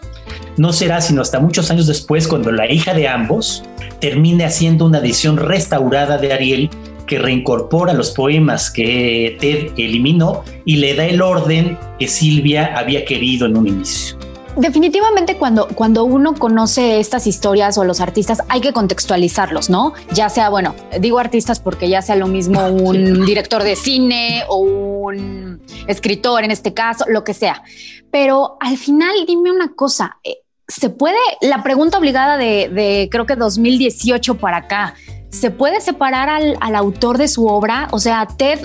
No 0.57 0.73
será 0.73 1.01
sino 1.01 1.21
hasta 1.21 1.39
muchos 1.39 1.69
años 1.69 1.87
después 1.87 2.27
cuando 2.27 2.51
la 2.51 2.71
hija 2.71 2.93
de 2.93 3.07
ambos 3.07 3.63
termine 3.99 4.45
haciendo 4.45 4.85
una 4.85 4.99
edición 4.99 5.37
restaurada 5.37 6.17
de 6.17 6.33
Ariel 6.33 6.69
que 7.07 7.17
reincorpora 7.17 7.93
los 7.93 8.11
poemas 8.11 8.69
que 8.69 9.37
Ted 9.39 9.71
eliminó 9.77 10.43
y 10.65 10.77
le 10.77 10.93
da 10.93 11.05
el 11.05 11.21
orden 11.21 11.77
que 11.97 12.07
Silvia 12.07 12.77
había 12.77 13.05
querido 13.05 13.47
en 13.47 13.57
un 13.57 13.67
inicio. 13.67 14.17
Definitivamente 14.57 15.37
cuando, 15.37 15.67
cuando 15.67 16.03
uno 16.03 16.33
conoce 16.33 16.99
estas 16.99 17.27
historias 17.27 17.77
o 17.77 17.83
los 17.83 18.01
artistas 18.01 18.41
hay 18.49 18.59
que 18.59 18.73
contextualizarlos, 18.73 19.69
¿no? 19.69 19.93
Ya 20.13 20.29
sea, 20.29 20.49
bueno, 20.49 20.75
digo 20.99 21.19
artistas 21.19 21.59
porque 21.59 21.89
ya 21.89 22.01
sea 22.01 22.15
lo 22.15 22.25
mismo 22.25 22.65
un 22.67 23.23
director 23.25 23.61
de 23.61 23.75
cine 23.75 24.43
o 24.49 24.57
un 24.57 25.61
escritor 25.85 26.43
en 26.43 26.49
este 26.49 26.73
caso, 26.73 27.05
lo 27.07 27.23
que 27.23 27.35
sea. 27.35 27.61
Pero 28.09 28.57
al 28.59 28.77
final 28.77 29.11
dime 29.27 29.51
una 29.51 29.73
cosa, 29.73 30.17
eh, 30.23 30.37
¿se 30.67 30.89
puede, 30.89 31.17
la 31.41 31.61
pregunta 31.61 31.99
obligada 31.99 32.35
de, 32.37 32.67
de 32.69 33.09
creo 33.11 33.27
que 33.27 33.35
2018 33.35 34.39
para 34.39 34.57
acá, 34.57 34.95
¿se 35.29 35.51
puede 35.51 35.81
separar 35.81 36.29
al, 36.29 36.75
autor 36.75 37.17
de 37.17 37.27
su 37.27 37.47
obra? 37.47 37.87
O 37.91 37.99
sea, 37.99 38.27
Ted 38.27 38.59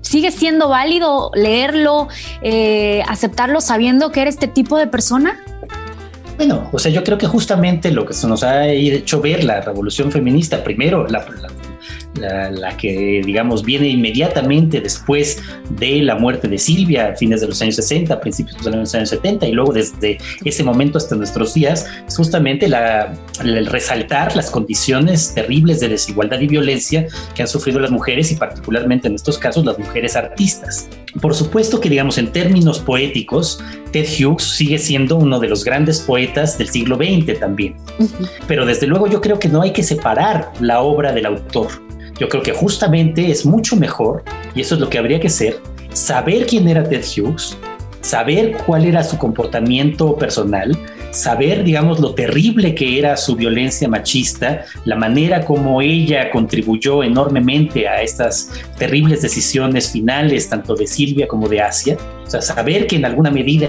sigue 0.00 0.30
siendo 0.30 0.68
válido 0.68 1.30
leerlo, 1.34 2.08
eh, 2.42 3.02
aceptarlo 3.08 3.60
sabiendo 3.60 4.10
que 4.12 4.20
era 4.20 4.30
este 4.30 4.48
tipo 4.48 4.76
de 4.76 4.86
persona? 4.86 5.40
Bueno, 6.36 6.68
o 6.72 6.78
sea, 6.78 6.90
yo 6.90 7.04
creo 7.04 7.18
que 7.18 7.26
justamente 7.26 7.90
lo 7.92 8.04
que 8.04 8.14
se 8.14 8.26
nos 8.26 8.42
ha 8.42 8.66
hecho 8.68 9.20
ver 9.20 9.44
la 9.44 9.60
revolución 9.60 10.10
feminista, 10.10 10.64
primero 10.64 11.06
la, 11.06 11.24
que, 12.78 13.22
digamos, 13.24 13.64
viene 13.64 13.88
inmediatamente 13.88 14.80
después 14.80 15.42
de 15.70 16.02
la 16.02 16.16
muerte 16.16 16.48
de 16.48 16.58
Silvia 16.58 17.08
a 17.08 17.16
fines 17.16 17.40
de 17.40 17.48
los 17.48 17.60
años 17.62 17.76
60, 17.76 18.20
principios 18.20 18.62
de 18.64 18.70
los 18.70 18.94
años 18.94 19.08
70, 19.10 19.48
y 19.48 19.52
luego 19.52 19.72
desde 19.72 20.18
ese 20.44 20.62
momento 20.62 20.98
hasta 20.98 21.16
nuestros 21.16 21.54
días, 21.54 21.86
es 22.06 22.16
justamente 22.16 22.68
la, 22.68 23.14
el 23.42 23.66
resaltar 23.66 24.36
las 24.36 24.50
condiciones 24.50 25.34
terribles 25.34 25.80
de 25.80 25.88
desigualdad 25.88 26.40
y 26.40 26.46
violencia 26.46 27.06
que 27.34 27.42
han 27.42 27.48
sufrido 27.48 27.80
las 27.80 27.90
mujeres 27.90 28.30
y 28.32 28.36
particularmente 28.36 29.08
en 29.08 29.14
estos 29.14 29.38
casos 29.38 29.64
las 29.64 29.78
mujeres 29.78 30.16
artistas. 30.16 30.88
Por 31.20 31.34
supuesto 31.34 31.80
que, 31.80 31.90
digamos, 31.90 32.18
en 32.18 32.32
términos 32.32 32.78
poéticos, 32.78 33.62
Ted 33.92 34.06
Hughes 34.06 34.44
sigue 34.44 34.78
siendo 34.78 35.16
uno 35.16 35.38
de 35.38 35.48
los 35.48 35.64
grandes 35.64 36.00
poetas 36.00 36.56
del 36.56 36.68
siglo 36.68 36.96
XX 36.96 37.38
también. 37.38 37.76
Pero 38.48 38.64
desde 38.64 38.86
luego 38.86 39.06
yo 39.06 39.20
creo 39.20 39.38
que 39.38 39.48
no 39.48 39.62
hay 39.62 39.72
que 39.72 39.82
separar 39.82 40.50
la 40.60 40.80
obra 40.80 41.12
del 41.12 41.26
autor. 41.26 41.68
Yo 42.22 42.28
creo 42.28 42.44
que 42.44 42.52
justamente 42.52 43.32
es 43.32 43.44
mucho 43.44 43.74
mejor, 43.74 44.22
y 44.54 44.60
eso 44.60 44.76
es 44.76 44.80
lo 44.80 44.88
que 44.88 44.96
habría 44.96 45.18
que 45.18 45.26
hacer, 45.26 45.58
saber 45.92 46.46
quién 46.46 46.68
era 46.68 46.88
Ted 46.88 47.02
Hughes, 47.02 47.58
saber 48.00 48.58
cuál 48.64 48.84
era 48.84 49.02
su 49.02 49.18
comportamiento 49.18 50.14
personal, 50.14 50.78
saber, 51.10 51.64
digamos, 51.64 51.98
lo 51.98 52.14
terrible 52.14 52.76
que 52.76 52.96
era 52.96 53.16
su 53.16 53.34
violencia 53.34 53.88
machista, 53.88 54.66
la 54.84 54.94
manera 54.94 55.44
como 55.44 55.82
ella 55.82 56.30
contribuyó 56.30 57.02
enormemente 57.02 57.88
a 57.88 58.00
estas 58.02 58.52
terribles 58.78 59.20
decisiones 59.20 59.90
finales, 59.90 60.48
tanto 60.48 60.76
de 60.76 60.86
Silvia 60.86 61.26
como 61.26 61.48
de 61.48 61.60
Asia. 61.60 61.96
O 62.24 62.30
sea, 62.30 62.40
saber 62.40 62.86
que 62.86 62.94
en 62.94 63.04
alguna 63.04 63.32
medida 63.32 63.68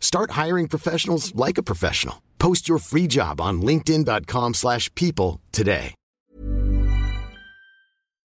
Start 0.00 0.32
hiring 0.32 0.66
professionals 0.66 1.32
like 1.36 1.58
a 1.58 1.62
professional. 1.62 2.16
Post 2.38 2.68
your 2.68 2.80
free 2.80 3.06
job 3.06 3.40
on 3.40 3.62
linkedin.com/people 3.62 5.40
today. 5.52 5.94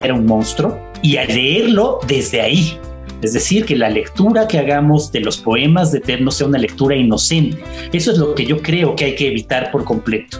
Era 0.02 0.14
un 0.14 0.25
monstruo 0.25 0.79
y 1.02 1.19
a 1.19 1.26
leerlo 1.26 2.00
desde 2.09 2.40
ahí. 2.40 2.81
Es 3.21 3.35
decir, 3.35 3.67
que 3.67 3.76
la 3.76 3.90
lectura 3.90 4.49
que 4.49 4.59
hagamos 4.59 5.12
de 5.12 5.21
los 5.21 5.37
poemas 5.37 5.93
de 5.93 6.00
Ted 6.00 6.21
no 6.21 6.31
sea 6.31 6.47
una 6.47 6.57
lectura 6.57 6.97
inocente. 6.97 7.62
Eso 7.93 8.12
es 8.12 8.17
lo 8.17 8.35
que 8.35 8.47
yo 8.47 8.62
creo 8.62 8.97
que 8.97 9.05
hay 9.05 9.14
que 9.14 9.29
evitar 9.29 9.71
por 9.71 9.85
completo. 9.85 10.38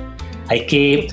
Hay 0.49 0.67
que 0.67 1.09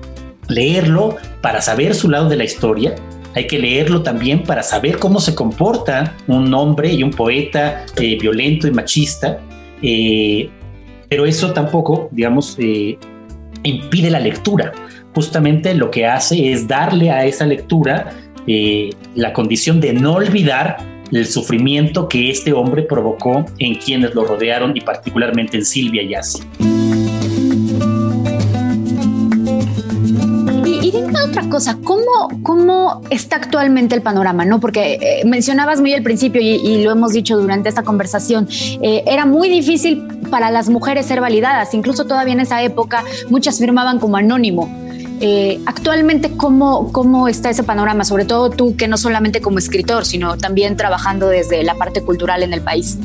leerlo 0.48 1.16
para 1.40 1.62
saber 1.62 1.94
su 1.94 2.10
lado 2.10 2.28
de 2.28 2.36
la 2.36 2.44
historia, 2.44 2.94
hay 3.36 3.46
que 3.46 3.58
leerlo 3.58 4.02
también 4.02 4.42
para 4.42 4.62
saber 4.62 4.98
cómo 4.98 5.20
se 5.20 5.34
comporta 5.34 6.14
un 6.26 6.52
hombre 6.54 6.90
y 6.90 7.02
un 7.02 7.10
poeta 7.10 7.84
eh, 8.00 8.16
violento 8.18 8.66
y 8.66 8.70
machista, 8.70 9.40
eh, 9.82 10.48
pero 11.10 11.26
eso 11.26 11.52
tampoco, 11.52 12.08
digamos, 12.12 12.56
eh, 12.58 12.98
impide 13.62 14.10
la 14.10 14.20
lectura. 14.20 14.72
Justamente 15.14 15.74
lo 15.74 15.90
que 15.90 16.06
hace 16.06 16.50
es 16.50 16.66
darle 16.66 17.10
a 17.10 17.26
esa 17.26 17.46
lectura 17.46 18.10
la 19.16 19.32
condición 19.32 19.80
de 19.80 19.92
no 19.92 20.14
olvidar 20.14 20.76
el 21.10 21.26
sufrimiento 21.26 22.08
que 22.08 22.30
este 22.30 22.52
hombre 22.52 22.84
provocó 22.84 23.44
en 23.58 23.74
quienes 23.74 24.14
lo 24.14 24.24
rodearon 24.24 24.76
y 24.76 24.80
particularmente 24.80 25.56
en 25.56 25.64
Silvia 25.64 26.08
Yassi. 26.08 26.44
Otra 31.36 31.50
cosa, 31.50 31.76
¿cómo, 31.84 32.30
cómo 32.42 33.02
está 33.10 33.36
actualmente 33.36 33.94
el 33.94 34.00
panorama? 34.00 34.46
¿no? 34.46 34.58
Porque 34.58 34.94
eh, 34.94 35.22
mencionabas 35.26 35.82
muy 35.82 35.92
al 35.92 36.02
principio 36.02 36.40
y, 36.40 36.82
lo 36.82 36.90
hemos 36.90 37.12
dicho 37.12 37.36
durante 37.36 37.68
esta 37.68 37.82
conversación, 37.82 38.48
eh, 38.80 39.04
era 39.06 39.26
muy 39.26 39.50
difícil 39.50 40.02
para 40.30 40.50
las 40.50 40.70
mujeres 40.70 41.04
ser 41.04 41.20
validadas, 41.20 41.74
incluso 41.74 42.06
todavía 42.06 42.32
en 42.32 42.40
esa 42.40 42.62
época 42.62 43.04
muchas 43.28 43.58
firmaban 43.58 43.98
como 43.98 44.16
anónimo. 44.16 44.74
Eh, 45.20 45.60
actualmente, 45.66 46.30
¿cómo, 46.36 46.90
¿cómo 46.92 47.28
está 47.28 47.50
ese 47.50 47.64
panorama? 47.64 48.04
Sobre 48.04 48.24
todo 48.24 48.48
tú, 48.48 48.74
que 48.74 48.88
no 48.88 48.96
solamente 48.96 49.42
como 49.42 49.58
escritor, 49.58 50.06
sino 50.06 50.38
también 50.38 50.76
trabajando 50.76 51.28
desde 51.28 51.62
la 51.64 51.74
parte 51.74 52.00
cultural 52.00 52.44
en 52.44 52.54
el 52.54 52.62
país. 52.62 52.98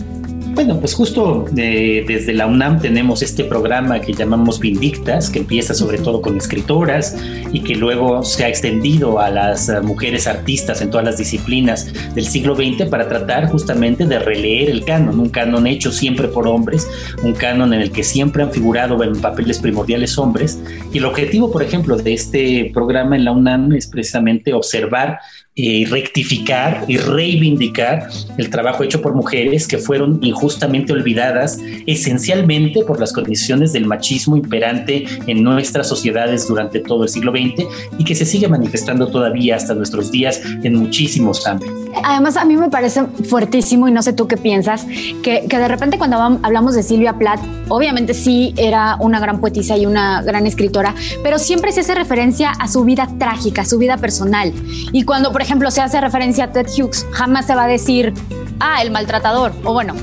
Bueno, 0.54 0.80
pues 0.80 0.94
justo 0.94 1.46
eh, 1.56 2.04
desde 2.06 2.34
la 2.34 2.46
UNAM 2.46 2.82
tenemos 2.82 3.22
este 3.22 3.46
programa 3.46 4.02
que 4.02 4.12
llamamos 4.12 4.60
Vindictas, 4.60 5.30
que 5.30 5.40
empieza 5.40 5.74
sobre 5.74 5.98
todo 5.98 6.22
con 6.22 6.36
escritoras 6.36 7.16
y 7.54 7.62
que 7.62 7.74
luego 7.76 8.22
se 8.24 8.44
ha 8.44 8.50
extendido 8.50 9.20
a 9.20 9.30
las 9.30 9.70
eh, 9.70 9.80
mujeres 9.80 10.28
artistas 10.28 10.82
en 10.82 10.90
todas 10.90 11.06
las 11.06 11.18
disciplinas 11.18 11.94
del 12.14 12.26
siglo 12.26 12.56
XX 12.56 12.90
para 12.90 13.08
tratar 13.08 13.48
justamente 13.48 14.06
de 14.06 14.20
releer 14.20 14.70
el 14.70 14.84
canon, 14.84 15.22
un 15.22 15.30
canon 15.30 15.68
hecho 15.68 15.90
siempre 15.90 16.28
por 16.28 16.46
hombres, 16.48 16.86
un 17.24 17.32
canon 17.32 17.74
en 17.74 17.80
el 17.82 17.92
que 17.92 18.04
siempre 18.04 18.44
han 18.44 18.52
figurado 18.52 19.02
en 19.04 19.22
papeles 19.22 19.60
primordiales 19.60 20.18
hombres. 20.18 20.60
Y 20.92 20.98
el 20.98 21.06
objetivo, 21.06 21.50
por 21.50 21.64
ejemplo, 21.64 21.96
de 21.96 22.14
este 22.14 22.72
programa 22.74 23.16
en 23.16 23.24
la 23.24 23.32
UNAM 23.32 23.72
es 23.72 23.88
precisamente 23.88 24.54
observar 24.54 25.20
y 25.54 25.86
rectificar 25.86 26.86
y 26.88 26.98
reivindicar 26.98 28.08
el 28.38 28.50
trabajo 28.50 28.84
hecho 28.84 29.02
por 29.02 29.14
mujeres 29.14 29.68
que 29.68 29.78
fueron 29.78 30.20
injustamente 30.22 30.94
olvidadas 30.94 31.60
esencialmente 31.88 32.86
por 32.86 33.00
las 33.00 33.12
condiciones 33.12 33.74
del 33.74 33.86
machismo 33.86 34.38
imperante 34.38 35.06
en 35.28 35.44
nuestras 35.44 35.90
sociedades 35.90 36.48
durante 36.48 36.80
todo 36.80 37.04
el 37.04 37.10
siglo 37.10 37.34
XX 37.34 37.66
y 37.98 38.04
que 38.06 38.16
se 38.16 38.26
sigue 38.26 38.48
manifestando 38.48 39.08
todavía 39.08 39.58
hasta 39.58 39.74
nuestros 39.74 40.10
días 40.10 40.42
en 40.64 40.76
muchísimos 40.76 41.46
ámbitos. 41.46 41.91
Además, 42.04 42.38
a 42.38 42.46
mí 42.46 42.58
me 42.58 42.70
parece 42.70 43.04
fuertísimo 43.30 43.88
y 43.88 43.92
no 43.92 44.02
sé 44.02 44.14
tú 44.14 44.28
qué 44.28 44.38
piensas, 44.38 44.86
que, 45.24 45.46
que 45.48 45.58
de 45.58 45.68
repente 45.68 45.98
cuando 45.98 46.18
hablamos 46.18 46.76
de 46.76 46.84
Silvia 46.84 47.14
Plath, 47.14 47.42
obviamente 47.70 48.14
sí 48.14 48.54
era 48.58 48.96
una 49.00 49.20
gran 49.20 49.40
poetisa 49.40 49.78
y 49.78 49.86
una 49.86 50.22
gran 50.22 50.46
escritora, 50.46 50.96
pero 51.24 51.40
siempre 51.40 51.72
se 51.72 51.82
hace 51.82 51.96
referencia 51.96 52.52
a 52.52 52.68
su 52.68 52.84
vida 52.84 53.08
trágica, 53.20 53.62
a 53.62 53.66
su 53.66 53.78
vida 53.78 53.98
personal. 53.98 54.54
Y 54.92 55.04
cuando, 55.04 55.32
por 55.32 55.42
ejemplo, 55.42 55.72
se 55.72 55.82
hace 55.82 56.00
referencia 56.02 56.46
a 56.46 56.52
Ted 56.52 56.68
Hughes, 56.68 57.06
jamás 57.12 57.46
se 57.46 57.56
va 57.56 57.64
a 57.64 57.68
decir, 57.68 58.14
ah, 58.60 58.82
el 58.82 58.92
maltratador, 58.92 59.54
o 59.64 59.74
bueno, 59.74 59.94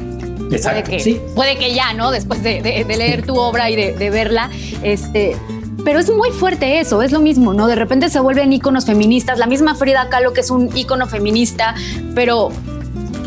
puede, 0.48 0.82
que, 0.82 1.20
puede 1.34 1.56
que 1.56 1.74
ya, 1.74 1.92
¿no? 1.92 2.10
Después 2.10 2.42
de, 2.42 2.60
leer 2.88 3.26
tu 3.26 3.36
obra 3.36 3.70
y 3.70 3.76
de, 3.76 4.10
verla, 4.10 4.50
este, 4.82 5.36
pero 5.84 5.98
es 5.98 6.10
muy 6.10 6.30
fuerte 6.30 6.80
eso, 6.80 7.02
es 7.02 7.12
lo 7.12 7.20
mismo, 7.20 7.54
¿no? 7.54 7.66
De 7.66 7.74
repente 7.74 8.10
se 8.10 8.20
vuelven 8.20 8.52
íconos 8.52 8.86
feministas, 8.86 9.38
la 9.38 9.46
misma 9.46 9.74
Frida 9.74 10.08
Kahlo 10.08 10.32
que 10.32 10.40
es 10.40 10.50
un 10.50 10.76
ícono 10.76 11.06
feminista, 11.06 11.74
pero 12.14 12.50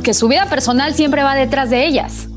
que 0.04 0.14
su 0.14 0.28
vida 0.28 0.48
personal 0.48 0.94
siempre 0.94 1.24
va 1.24 1.36
detrás 1.36 1.70
de 1.70 1.86
ellas. 1.86 2.28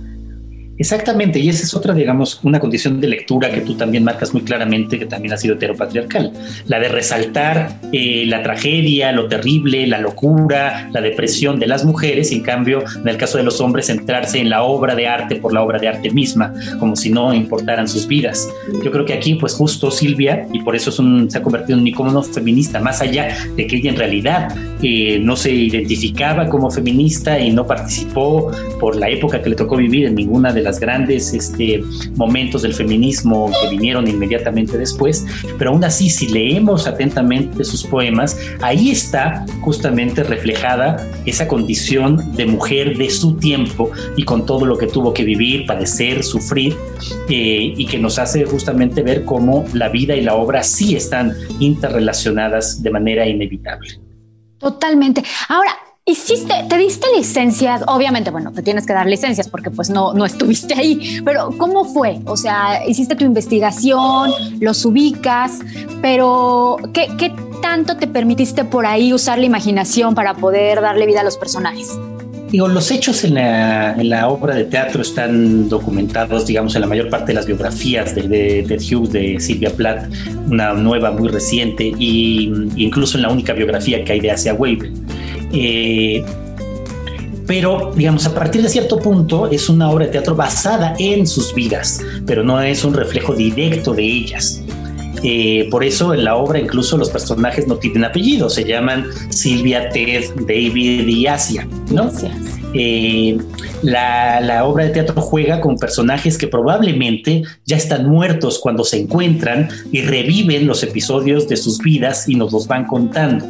Exactamente, 0.77 1.39
y 1.39 1.49
esa 1.49 1.63
es 1.63 1.75
otra, 1.75 1.95
digamos, 1.95 2.41
una 2.43 2.59
condición 2.59 3.01
de 3.01 3.07
lectura 3.07 3.51
que 3.51 3.61
tú 3.61 3.75
también 3.75 4.03
marcas 4.03 4.33
muy 4.33 4.43
claramente, 4.43 4.99
que 4.99 5.07
también 5.07 5.33
ha 5.33 5.37
sido 5.37 5.55
heteropatriarcal, 5.55 6.33
la 6.67 6.81
de 6.81 6.89
resaltar 6.89 7.79
eh, 7.93 8.25
la 8.27 8.43
tragedia, 8.43 9.13
lo 9.13 9.29
terrible, 9.29 9.87
la 9.87 9.99
locura, 9.99 10.89
la 10.93 11.01
depresión 11.01 11.61
de 11.61 11.69
las 11.69 11.85
mujeres, 11.85 12.33
y 12.33 12.37
en 12.37 12.43
cambio, 12.43 12.85
en 13.01 13.09
el 13.09 13.17
caso 13.17 13.39
de 13.39 13.45
los 13.45 13.61
hombres, 13.61 13.87
centrarse 13.87 14.41
en 14.41 14.51
la 14.51 14.65
obra 14.65 14.95
de 14.95 15.07
arte 15.07 15.37
por 15.37 15.53
la 15.53 15.63
obra 15.63 15.79
de 15.79 15.89
arte 15.89 16.11
misma, 16.11 16.53
como 16.81 16.97
si 16.97 17.11
no 17.11 17.33
importaran 17.33 17.87
sus 17.87 18.09
vidas. 18.09 18.49
Yo 18.85 18.91
creo 18.91 19.05
que 19.05 19.13
aquí, 19.13 19.35
pues 19.35 19.55
justo 19.55 19.91
Silvia, 19.91 20.49
y 20.53 20.61
por 20.63 20.75
eso 20.75 20.91
se 20.91 21.39
ha 21.39 21.43
convertido 21.43 21.77
en 21.77 21.83
un 21.83 21.87
icono 21.87 22.23
feminista, 22.23 22.81
más 22.81 23.01
allá 23.01 23.37
de 23.57 23.67
que 23.67 23.77
ella 23.77 23.91
en 23.91 23.97
realidad 23.97 24.49
no 25.21 25.37
se 25.37 25.53
identificaba 25.53 26.49
como 26.49 26.71
feminista 26.71 27.39
y 27.39 27.51
no 27.53 27.67
participó 27.67 28.51
por 28.81 28.97
la 28.97 29.09
época 29.09 29.41
que 29.43 29.51
le 29.51 29.57
tocó 29.57 29.77
vivir 29.77 30.07
en 30.07 30.15
ninguna 30.15 30.53
de 30.53 30.63
las 30.63 30.79
grandes 30.81 31.33
este, 31.33 31.83
momentos 32.17 32.63
del 32.63 32.75
feminismo 32.75 33.51
que 33.63 33.71
vinieron 33.71 34.07
inmediatamente 34.07 34.77
después, 34.77 35.27
pero 35.59 35.71
aún 35.71 35.85
así, 35.85 36.11
si 36.11 36.29
leemos 36.29 36.87
atentamente 36.87 37.65
sus 37.65 37.85
poemas, 37.85 38.39
ahí 38.61 38.91
está 38.91 39.47
justamente 39.61 40.23
reflejada 40.23 41.09
esa 41.25 41.49
condición 41.49 42.35
de 42.37 42.47
mujer 42.47 42.97
de 42.97 43.11
su 43.11 43.37
tiempo 43.37 43.91
y 44.17 44.25
con 44.25 44.47
todo 44.47 44.67
lo 44.67 44.77
que 44.77 44.87
tuvo 44.87 45.15
que 45.15 45.25
vivir, 45.25 45.67
padecer, 45.67 46.23
sufrir, 46.23 46.77
eh, 47.29 47.73
y 47.77 47.87
que 47.87 47.99
nos 47.99 48.19
hace 48.19 48.45
justamente 48.45 49.03
ver 49.03 49.25
cómo 49.25 49.65
la 49.73 49.89
vida 49.89 50.15
y 50.15 50.21
la 50.21 50.35
obra 50.35 50.63
sí 50.63 50.95
están 50.97 51.33
interrelacionadas 51.59 52.83
de 52.83 52.91
manera 52.91 53.27
inevitable. 53.27 54.04
Totalmente. 54.59 55.23
Ahora, 55.49 55.77
Hiciste, 56.07 56.53
te 56.69 56.77
diste 56.77 57.07
licencias, 57.17 57.83
obviamente, 57.87 58.31
bueno, 58.31 58.53
te 58.53 58.63
tienes 58.63 58.87
que 58.87 58.93
dar 58.93 59.07
licencias 59.07 59.49
porque 59.49 59.71
pues 59.71 59.89
no, 59.89 60.13
no 60.13 60.27
estuviste 60.27 60.75
ahí, 60.75 61.23
pero 61.25 61.57
¿cómo 61.57 61.87
fue? 61.87 62.21
O 62.27 62.37
sea, 62.37 62.87
hiciste 62.87 63.17
tu 63.17 63.25
investigación, 63.25 64.31
los 64.61 64.85
ubicas, 64.85 65.61
pero 66.03 66.77
¿qué, 66.93 67.09
qué 67.17 67.33
tanto 67.63 67.97
te 67.97 68.07
permitiste 68.07 68.67
por 68.67 68.85
ahí 68.85 69.15
usar 69.15 69.39
la 69.39 69.47
imaginación 69.47 70.15
para 70.15 70.35
poder 70.35 70.83
darle 70.83 71.07
vida 71.07 71.23
a 71.23 71.25
los 71.25 71.39
personajes? 71.39 71.99
Digo, 72.55 72.69
los 72.69 72.89
hechos 72.93 73.25
en 73.25 73.35
la, 73.35 73.95
en 73.95 74.11
la, 74.11 74.29
obra 74.29 74.55
de 74.55 74.63
teatro 74.63 75.03
están 75.03 75.69
documentados, 75.69 76.47
digamos, 76.47 76.73
en 76.77 76.83
la 76.83 76.87
mayor 76.87 77.11
parte 77.11 77.33
de 77.33 77.35
las 77.35 77.47
biografías 77.47 78.15
de, 78.15 78.29
de, 78.29 78.77
Hughes, 78.77 79.11
de 79.11 79.41
Silvia 79.41 79.71
Plath, 79.71 80.09
una 80.49 80.73
nueva 80.73 81.11
muy 81.11 81.27
reciente, 81.31 81.89
e 81.89 82.53
incluso 82.77 83.19
en 83.19 83.23
la 83.23 83.31
única 83.31 83.55
biografía 83.55 84.05
que 84.05 84.13
hay 84.13 84.21
de 84.21 84.31
Asia 84.31 84.55
Weber. 84.55 84.89
Eh, 85.53 86.25
pero, 87.45 87.93
digamos, 87.97 88.25
a 88.25 88.33
partir 88.33 88.63
de 88.63 88.69
cierto 88.69 89.01
punto 89.01 89.51
es 89.51 89.69
una 89.69 89.91
obra 89.91 90.07
de 90.07 90.13
teatro 90.13 90.37
basada 90.37 90.95
en 91.01 91.27
sus 91.27 91.53
vidas, 91.57 92.01
pero 92.25 92.45
no 92.45 92.63
es 92.63 92.85
un 92.85 92.95
reflejo 92.95 93.35
directo 93.35 93.95
de 93.95 94.05
ellas. 94.05 94.64
Eh, 95.27 95.69
por 95.71 95.83
eso 95.83 96.13
en 96.13 96.23
la 96.23 96.37
obra 96.37 96.59
incluso 96.59 96.99
los 96.99 97.09
personajes 97.09 97.67
no 97.67 97.77
tienen 97.77 98.05
apellido, 98.05 98.51
se 98.51 98.65
llaman 98.65 99.07
Silvia, 99.31 99.89
Ted, 99.89 100.25
David 100.47 101.09
y 101.09 101.27
Asia, 101.27 101.67
¿no? 101.91 102.11
Eh, 102.75 103.39
la, 103.83 104.41
la, 104.41 104.65
obra 104.67 104.85
de 104.85 104.91
teatro 104.91 105.23
juega 105.23 105.63
con 105.63 105.79
personajes 105.79 106.37
que 106.37 106.47
probablemente 106.47 107.43
ya 107.65 107.77
están 107.77 108.07
muertos 108.07 108.59
cuando 108.59 108.85
se 108.85 109.01
encuentran 109.01 109.69
y 109.91 110.03
reviven 110.03 110.67
los 110.67 110.83
episodios 110.83 111.49
de 111.49 111.57
sus 111.57 111.79
vidas 111.79 112.29
y 112.29 112.35
nos 112.35 112.53
los 112.53 112.67
van 112.67 112.85
contando. 112.85 113.47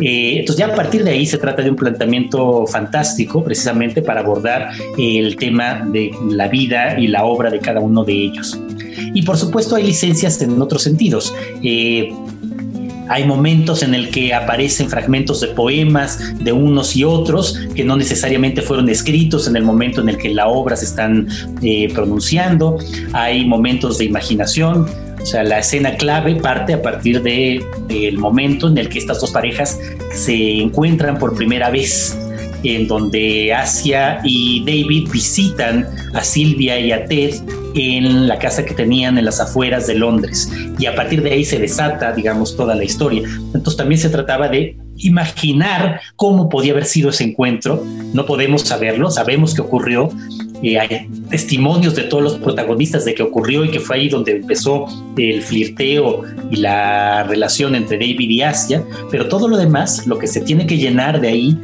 Eh, 0.00 0.38
entonces 0.38 0.56
ya 0.56 0.72
a 0.72 0.74
partir 0.74 1.04
de 1.04 1.10
ahí 1.10 1.26
se 1.26 1.38
trata 1.38 1.62
de 1.62 1.70
un 1.70 1.76
planteamiento 1.76 2.66
fantástico 2.66 3.44
precisamente 3.44 4.02
para 4.02 4.20
abordar 4.20 4.70
el 4.98 5.36
tema 5.36 5.86
de 5.86 6.12
la 6.30 6.48
vida 6.48 6.98
y 6.98 7.08
la 7.08 7.24
obra 7.24 7.50
de 7.50 7.58
cada 7.58 7.80
uno 7.80 8.04
de 8.04 8.12
ellos. 8.12 8.58
Y 9.14 9.22
por 9.22 9.36
supuesto 9.36 9.76
hay 9.76 9.84
licencias 9.84 10.40
en 10.42 10.60
otros 10.60 10.82
sentidos. 10.82 11.34
Eh, 11.62 12.12
Hay 13.08 13.24
momentos 13.26 13.82
en 13.82 13.94
el 13.94 14.08
que 14.10 14.32
aparecen 14.32 14.88
fragmentos 14.88 15.40
de 15.42 15.48
poemas 15.48 16.18
de 16.42 16.52
unos 16.52 16.96
y 16.96 17.04
otros 17.04 17.58
que 17.74 17.84
no 17.84 17.96
necesariamente 17.96 18.62
fueron 18.62 18.88
escritos 18.88 19.46
en 19.46 19.56
el 19.56 19.62
momento 19.62 20.00
en 20.00 20.08
el 20.08 20.16
que 20.16 20.32
la 20.32 20.48
obra 20.48 20.74
se 20.74 20.86
están 20.86 21.28
eh, 21.62 21.92
pronunciando. 21.92 22.78
Hay 23.12 23.44
momentos 23.44 23.98
de 23.98 24.06
imaginación. 24.06 24.88
O 25.22 25.26
sea, 25.26 25.42
la 25.42 25.58
escena 25.58 25.96
clave 25.96 26.36
parte 26.36 26.74
a 26.74 26.82
partir 26.82 27.22
del 27.22 27.62
de, 27.88 28.12
momento 28.16 28.68
en 28.68 28.78
el 28.78 28.88
que 28.88 28.98
estas 28.98 29.20
dos 29.20 29.30
parejas 29.30 29.78
se 30.14 30.60
encuentran 30.60 31.18
por 31.18 31.34
primera 31.34 31.70
vez 31.70 32.16
en 32.62 32.86
donde 32.86 33.52
Asia 33.52 34.20
y 34.24 34.60
David 34.60 35.08
visitan 35.12 35.86
a 36.14 36.22
Silvia 36.22 36.80
y 36.80 36.92
a 36.92 37.04
Ted 37.04 37.34
en 37.74 38.28
la 38.28 38.38
casa 38.38 38.64
que 38.64 38.74
tenían 38.74 39.18
en 39.18 39.24
las 39.24 39.40
afueras 39.40 39.86
de 39.86 39.94
Londres. 39.94 40.50
Y 40.78 40.86
a 40.86 40.94
partir 40.94 41.22
de 41.22 41.32
ahí 41.32 41.44
se 41.44 41.58
desata, 41.58 42.12
digamos, 42.12 42.56
toda 42.56 42.74
la 42.74 42.84
historia. 42.84 43.22
Entonces 43.52 43.76
también 43.76 44.00
se 44.00 44.08
trataba 44.08 44.48
de 44.48 44.76
imaginar 44.98 46.00
cómo 46.16 46.48
podía 46.48 46.72
haber 46.72 46.84
sido 46.84 47.10
ese 47.10 47.24
encuentro. 47.24 47.84
No 48.12 48.26
podemos 48.26 48.62
saberlo, 48.62 49.10
sabemos 49.10 49.54
que 49.54 49.60
ocurrió. 49.60 50.10
Eh, 50.62 50.78
hay 50.78 51.08
testimonios 51.28 51.94
de 51.94 52.04
todos 52.04 52.22
los 52.22 52.34
protagonistas 52.34 53.04
de 53.04 53.14
que 53.14 53.22
ocurrió 53.22 53.64
y 53.64 53.70
que 53.70 53.80
fue 53.80 53.96
ahí 53.96 54.08
donde 54.08 54.36
empezó 54.36 54.86
el 55.16 55.42
flirteo 55.42 56.22
y 56.50 56.56
la 56.56 57.24
relación 57.24 57.74
entre 57.74 57.98
David 57.98 58.30
y 58.30 58.42
Asia, 58.42 58.82
pero 59.10 59.28
todo 59.28 59.48
lo 59.48 59.56
demás, 59.56 60.06
lo 60.06 60.18
que 60.18 60.26
se 60.26 60.40
tiene 60.40 60.66
que 60.66 60.78
llenar 60.78 61.20
de 61.20 61.28
ahí, 61.28 61.58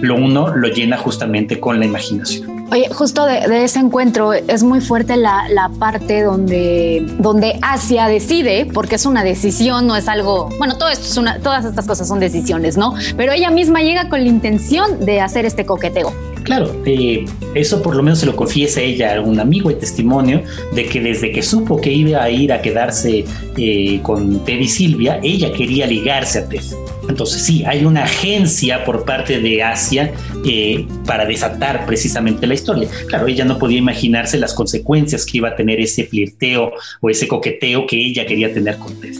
lo 0.00 0.16
uno 0.16 0.56
lo 0.56 0.68
llena 0.68 0.96
justamente 0.96 1.60
con 1.60 1.78
la 1.78 1.84
imaginación. 1.84 2.51
Oye, 2.72 2.88
justo 2.88 3.26
de, 3.26 3.64
ese 3.64 3.80
encuentro 3.80 4.32
es 4.32 4.62
muy 4.62 4.80
fuerte 4.80 5.18
la, 5.18 5.70
parte 5.78 6.22
donde, 6.22 7.04
donde 7.18 7.58
Asia 7.60 8.06
decide, 8.06 8.64
porque 8.64 8.94
es 8.94 9.04
una 9.04 9.22
decisión, 9.22 9.86
no 9.86 9.94
es 9.94 10.08
algo, 10.08 10.48
bueno, 10.56 10.78
todo 10.78 10.88
esto 10.88 11.04
es 11.04 11.18
una, 11.18 11.38
todas 11.38 11.66
estas 11.66 11.86
cosas 11.86 12.08
son 12.08 12.18
decisiones, 12.18 12.78
¿no? 12.78 12.94
Pero 13.14 13.32
ella 13.32 13.50
misma 13.50 13.82
llega 13.82 14.08
con 14.08 14.22
la 14.22 14.28
intención 14.30 15.04
de 15.04 15.20
hacer 15.20 15.44
este 15.44 15.66
coqueteo. 15.66 16.31
Claro, 16.44 16.82
eh, 16.84 17.24
eso 17.54 17.82
por 17.82 17.94
lo 17.94 18.02
menos 18.02 18.18
se 18.20 18.26
lo 18.26 18.34
confiesa 18.34 18.80
ella 18.80 19.16
a 19.16 19.20
un 19.20 19.38
amigo 19.40 19.70
y 19.70 19.74
testimonio 19.74 20.42
de 20.74 20.86
que 20.86 21.00
desde 21.00 21.30
que 21.30 21.42
supo 21.42 21.80
que 21.80 21.92
iba 21.92 22.22
a 22.22 22.30
ir 22.30 22.52
a 22.52 22.60
quedarse 22.60 23.24
eh, 23.56 24.00
con 24.02 24.44
Ted 24.44 24.60
y 24.60 24.68
Silvia, 24.68 25.20
ella 25.22 25.52
quería 25.52 25.86
ligarse 25.86 26.40
a 26.40 26.48
Ted. 26.48 26.62
Entonces 27.08 27.42
sí, 27.42 27.64
hay 27.64 27.84
una 27.84 28.04
agencia 28.04 28.84
por 28.84 29.04
parte 29.04 29.40
de 29.40 29.62
Asia 29.62 30.12
eh, 30.44 30.86
para 31.06 31.26
desatar 31.26 31.84
precisamente 31.86 32.46
la 32.46 32.54
historia. 32.54 32.88
Claro, 33.08 33.26
ella 33.26 33.44
no 33.44 33.58
podía 33.58 33.78
imaginarse 33.78 34.38
las 34.38 34.54
consecuencias 34.54 35.26
que 35.26 35.38
iba 35.38 35.48
a 35.50 35.56
tener 35.56 35.80
ese 35.80 36.04
flirteo 36.04 36.72
o 37.00 37.10
ese 37.10 37.28
coqueteo 37.28 37.86
que 37.86 37.96
ella 37.96 38.26
quería 38.26 38.52
tener 38.52 38.78
con 38.78 38.94
Ted. 39.00 39.14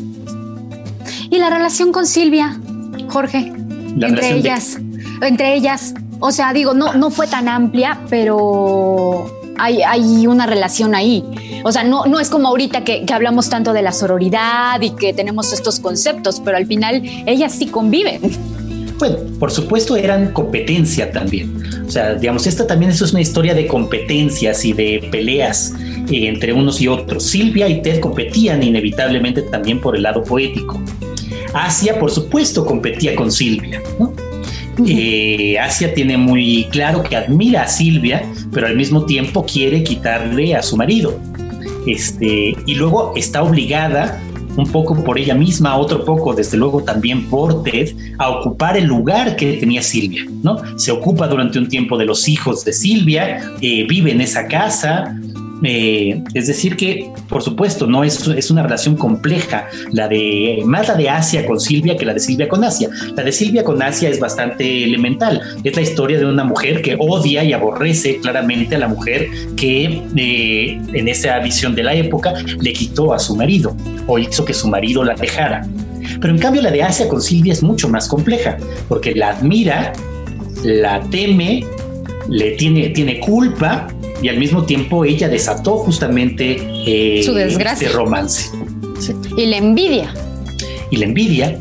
¿Y 1.31 1.39
la 1.39 1.51
relación 1.51 1.93
con 1.93 2.07
Silvia, 2.07 2.61
Jorge? 3.09 3.53
entre 4.01 4.37
ellas, 4.37 4.79
entre 5.21 5.55
ellas. 5.55 5.95
O 6.25 6.31
sea, 6.31 6.53
digo, 6.53 6.73
no, 6.73 6.95
no 6.95 7.11
fue 7.11 7.27
tan 7.27 7.49
amplia, 7.49 7.99
pero 8.09 9.27
hay, 9.59 9.83
hay 9.83 10.29
una 10.29 10.47
relación 10.47 10.95
ahí. 10.95 11.25
O 11.65 11.73
sea, 11.73 11.83
no, 11.83 12.07
no 12.07 12.21
es 12.21 12.31
como 12.31 12.47
ahorita 12.47 12.85
que, 12.85 13.05
hablamos 13.13 13.51
tanto 13.51 13.73
de 13.73 13.83
la 13.83 13.91
sororidad 13.91 14.81
y 14.81 14.91
que 14.91 15.13
tenemos 15.13 15.53
estos 15.53 15.81
conceptos, 15.81 16.41
pero 16.45 16.57
al 16.57 16.67
final 16.67 17.03
ellas 17.27 17.53
sí 17.53 17.67
conviven. 17.67 18.21
Bueno, 19.01 19.17
por 19.41 19.51
supuesto 19.51 19.97
eran 19.97 20.33
competencia 20.33 21.11
también. 21.11 21.61
O 21.85 21.91
sea, 21.91 22.15
digamos, 22.15 22.47
esta 22.47 22.69
también 22.69 22.93
es 22.93 23.01
una 23.11 23.21
historia 23.21 23.53
de 23.53 23.67
competencias 23.67 24.65
y 24.65 24.73
de 24.75 25.09
peleas 25.11 25.75
eh, 26.09 26.29
entre 26.29 26.53
unos 26.53 26.81
y 26.81 26.87
otros. 26.87 27.25
Silvia 27.25 27.69
y 27.69 27.83
Ted 27.83 27.99
competían 27.99 28.63
inevitablemente 28.63 29.43
también 29.43 29.81
por 29.81 29.97
el 29.97 30.05
lado 30.05 30.23
poético. 30.23 30.81
Asia, 31.53 31.99
por 31.99 32.13
supuesto, 32.13 32.65
competía 32.65 33.17
con 33.17 33.33
Silvia, 33.33 33.83
¿no? 33.99 34.13
Eh, 34.87 35.59
Asia 35.59 35.93
tiene 35.95 36.17
muy 36.17 36.67
claro 36.71 37.03
que 37.03 37.17
admira 37.17 37.63
a 37.63 37.69
Silvia, 37.69 38.25
pero 38.53 38.67
al 38.67 38.77
mismo 38.77 39.05
tiempo 39.05 39.45
quiere 39.45 39.83
quitarle 39.83 40.55
a 40.55 40.63
su 40.63 40.77
marido. 40.77 41.19
Este, 41.87 42.57
y 42.67 42.75
luego 42.75 43.13
está 43.17 43.43
obligada 43.43 44.21
un 44.57 44.67
poco 44.71 45.03
por 45.03 45.19
ella 45.19 45.35
misma, 45.35 45.77
otro 45.77 46.05
poco, 46.05 46.35
desde 46.35 46.57
luego 46.57 46.83
también 46.83 47.29
por 47.29 47.63
Ted, 47.63 47.95
a 48.19 48.31
ocupar 48.31 48.77
el 48.77 48.85
lugar 48.85 49.37
que 49.37 49.55
tenía 49.55 49.83
Silvia, 49.83 50.27
¿no? 50.43 50.79
Se 50.79 50.93
ocupa 50.93 51.27
durante 51.27 51.59
un 51.59 51.69
tiempo 51.69 51.97
de 51.97 52.05
los 52.05 52.29
hijos 52.29 52.65
de 52.65 52.73
Silvia, 52.73 53.53
eh, 53.61 53.87
vive 53.89 54.13
en 54.13 54.21
esa 54.21 54.47
casa, 54.47 55.17
eh, 55.65 56.23
es 56.35 56.47
decir, 56.47 56.77
que 56.77 57.11
por 57.29 57.43
supuesto 57.43 57.87
no 57.87 58.05
es, 58.05 58.27
es 58.27 58.51
una 58.51 58.63
relación 58.63 58.97
compleja, 58.97 59.69
la 59.91 60.09
de 60.09 60.63
más 60.65 60.89
la 60.89 60.95
de 60.95 61.09
Asia 61.09 61.47
con 61.47 61.61
Silvia 61.61 61.97
que 61.97 62.05
la 62.05 62.15
de 62.15 62.21
Silvia 62.21 62.49
con 62.49 62.65
Asia. 62.65 62.89
La 63.17 63.23
de 63.23 63.33
Silvia 63.33 63.65
con 63.65 63.81
Asia 63.83 64.09
es 64.09 64.19
bastante 64.19 64.85
elemental. 64.85 65.41
Es 65.63 65.77
la 65.77 65.83
historia 65.83 66.19
de 66.19 66.27
una 66.27 66.45
mujer 66.45 66.83
que 66.83 66.97
odia 66.99 67.45
y 67.45 67.53
aborrece 67.53 68.19
claramente 68.21 68.77
a 68.77 68.79
la 68.79 68.89
mujer 68.89 69.29
que 69.57 70.03
eh, 70.17 70.81
en 70.93 71.09
esa 71.09 71.39
visión 71.41 71.75
de 71.75 71.83
la 71.83 71.95
época 71.95 72.35
le 72.61 72.73
quitó 72.73 73.13
a 73.15 73.19
su 73.19 73.37
marido 73.37 73.77
o 74.07 74.19
hizo 74.19 74.45
que 74.45 74.55
su 74.55 74.69
marido 74.69 75.05
la 75.05 75.15
dejara. 75.15 75.67
Pero 76.21 76.33
en 76.33 76.39
cambio 76.39 76.63
la 76.63 76.71
de 76.71 76.83
Asia 76.83 77.09
con 77.09 77.23
Silvia 77.23 77.53
es 77.53 77.63
mucho 77.63 77.89
más 77.89 78.09
compleja, 78.09 78.57
porque 78.89 79.15
la 79.15 79.31
admira, 79.31 79.93
la 80.65 81.01
teme, 81.11 81.65
le 82.29 82.53
tiene, 82.53 82.91
tiene 82.91 83.21
culpa 83.21 83.89
y 84.23 84.29
al 84.29 84.39
mismo 84.39 84.65
tiempo 84.65 85.05
ella 85.05 85.29
desató 85.29 85.79
justamente 85.79 86.57
eh, 86.87 87.23
su 87.25 87.35
desgracia. 87.35 87.89
este 87.89 87.99
romance. 87.99 88.51
Y 89.37 89.47
la 89.47 89.57
envidia. 89.57 90.15
Y 90.91 90.97
la 90.97 91.07
envidia. 91.07 91.59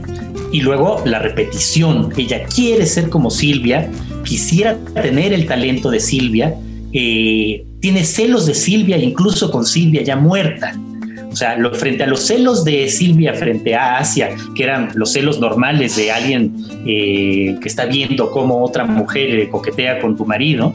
Y 0.52 0.62
luego 0.62 1.02
la 1.06 1.20
repetición. 1.20 2.14
Ella 2.18 2.44
quiere 2.46 2.86
ser 2.86 3.10
como 3.10 3.32
Silvia, 3.32 3.90
quisiera 4.24 4.78
tener 4.94 5.34
el 5.34 5.48
talento 5.48 5.90
de 5.90 6.00
Silvia, 6.00 6.56
eh, 6.94 7.66
tiene 7.80 8.04
celos 8.04 8.46
de 8.46 8.54
Silvia, 8.54 8.98
incluso 8.98 9.50
con 9.50 9.66
Silvia 9.66 10.04
ya 10.04 10.16
muerta. 10.16 10.78
O 11.32 11.36
sea, 11.36 11.58
frente 11.74 12.04
a 12.04 12.08
los 12.08 12.28
celos 12.28 12.66
de 12.66 12.90
Silvia 12.90 13.34
frente 13.34 13.74
a 13.74 13.98
Asia, 13.98 14.36
que 14.54 14.64
eran 14.64 14.90
los 14.96 15.14
celos 15.14 15.40
normales 15.40 15.96
de 15.96 16.12
alguien 16.12 16.54
eh, 16.86 17.56
que 17.62 17.68
está 17.68 17.86
viendo 17.86 18.32
cómo 18.32 18.64
otra 18.64 18.84
mujer 18.86 19.48
coquetea 19.50 20.02
con 20.02 20.18
tu 20.18 20.26
marido, 20.26 20.74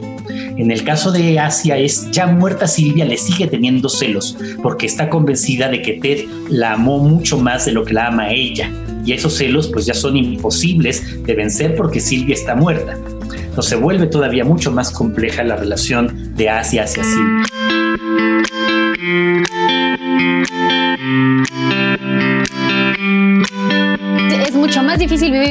en 0.57 0.71
el 0.71 0.83
caso 0.83 1.11
de 1.11 1.39
Asia 1.39 1.77
es 1.77 2.09
ya 2.11 2.25
muerta 2.25 2.67
Silvia 2.67 3.05
le 3.05 3.17
sigue 3.17 3.45
teniendo 3.45 3.89
celos 3.89 4.35
porque 4.63 4.87
está 4.87 5.09
convencida 5.09 5.69
de 5.69 5.83
que 5.83 5.93
Ted 5.93 6.25
la 6.49 6.73
amó 6.73 6.97
mucho 6.97 7.37
más 7.37 7.65
de 7.65 7.73
lo 7.73 7.85
que 7.85 7.93
la 7.93 8.07
ama 8.07 8.31
ella. 8.31 8.71
Y 9.05 9.13
esos 9.13 9.35
celos 9.35 9.67
pues 9.67 9.85
ya 9.85 9.93
son 9.93 10.17
imposibles 10.17 11.23
de 11.23 11.35
vencer 11.35 11.75
porque 11.75 11.99
Silvia 11.99 12.33
está 12.33 12.55
muerta. 12.55 12.97
Entonces 13.31 13.69
se 13.69 13.75
vuelve 13.75 14.07
todavía 14.07 14.43
mucho 14.43 14.71
más 14.71 14.91
compleja 14.91 15.43
la 15.43 15.55
relación 15.55 16.35
de 16.35 16.49
Asia 16.49 16.83
hacia 16.83 17.03
Silvia. 17.03 17.45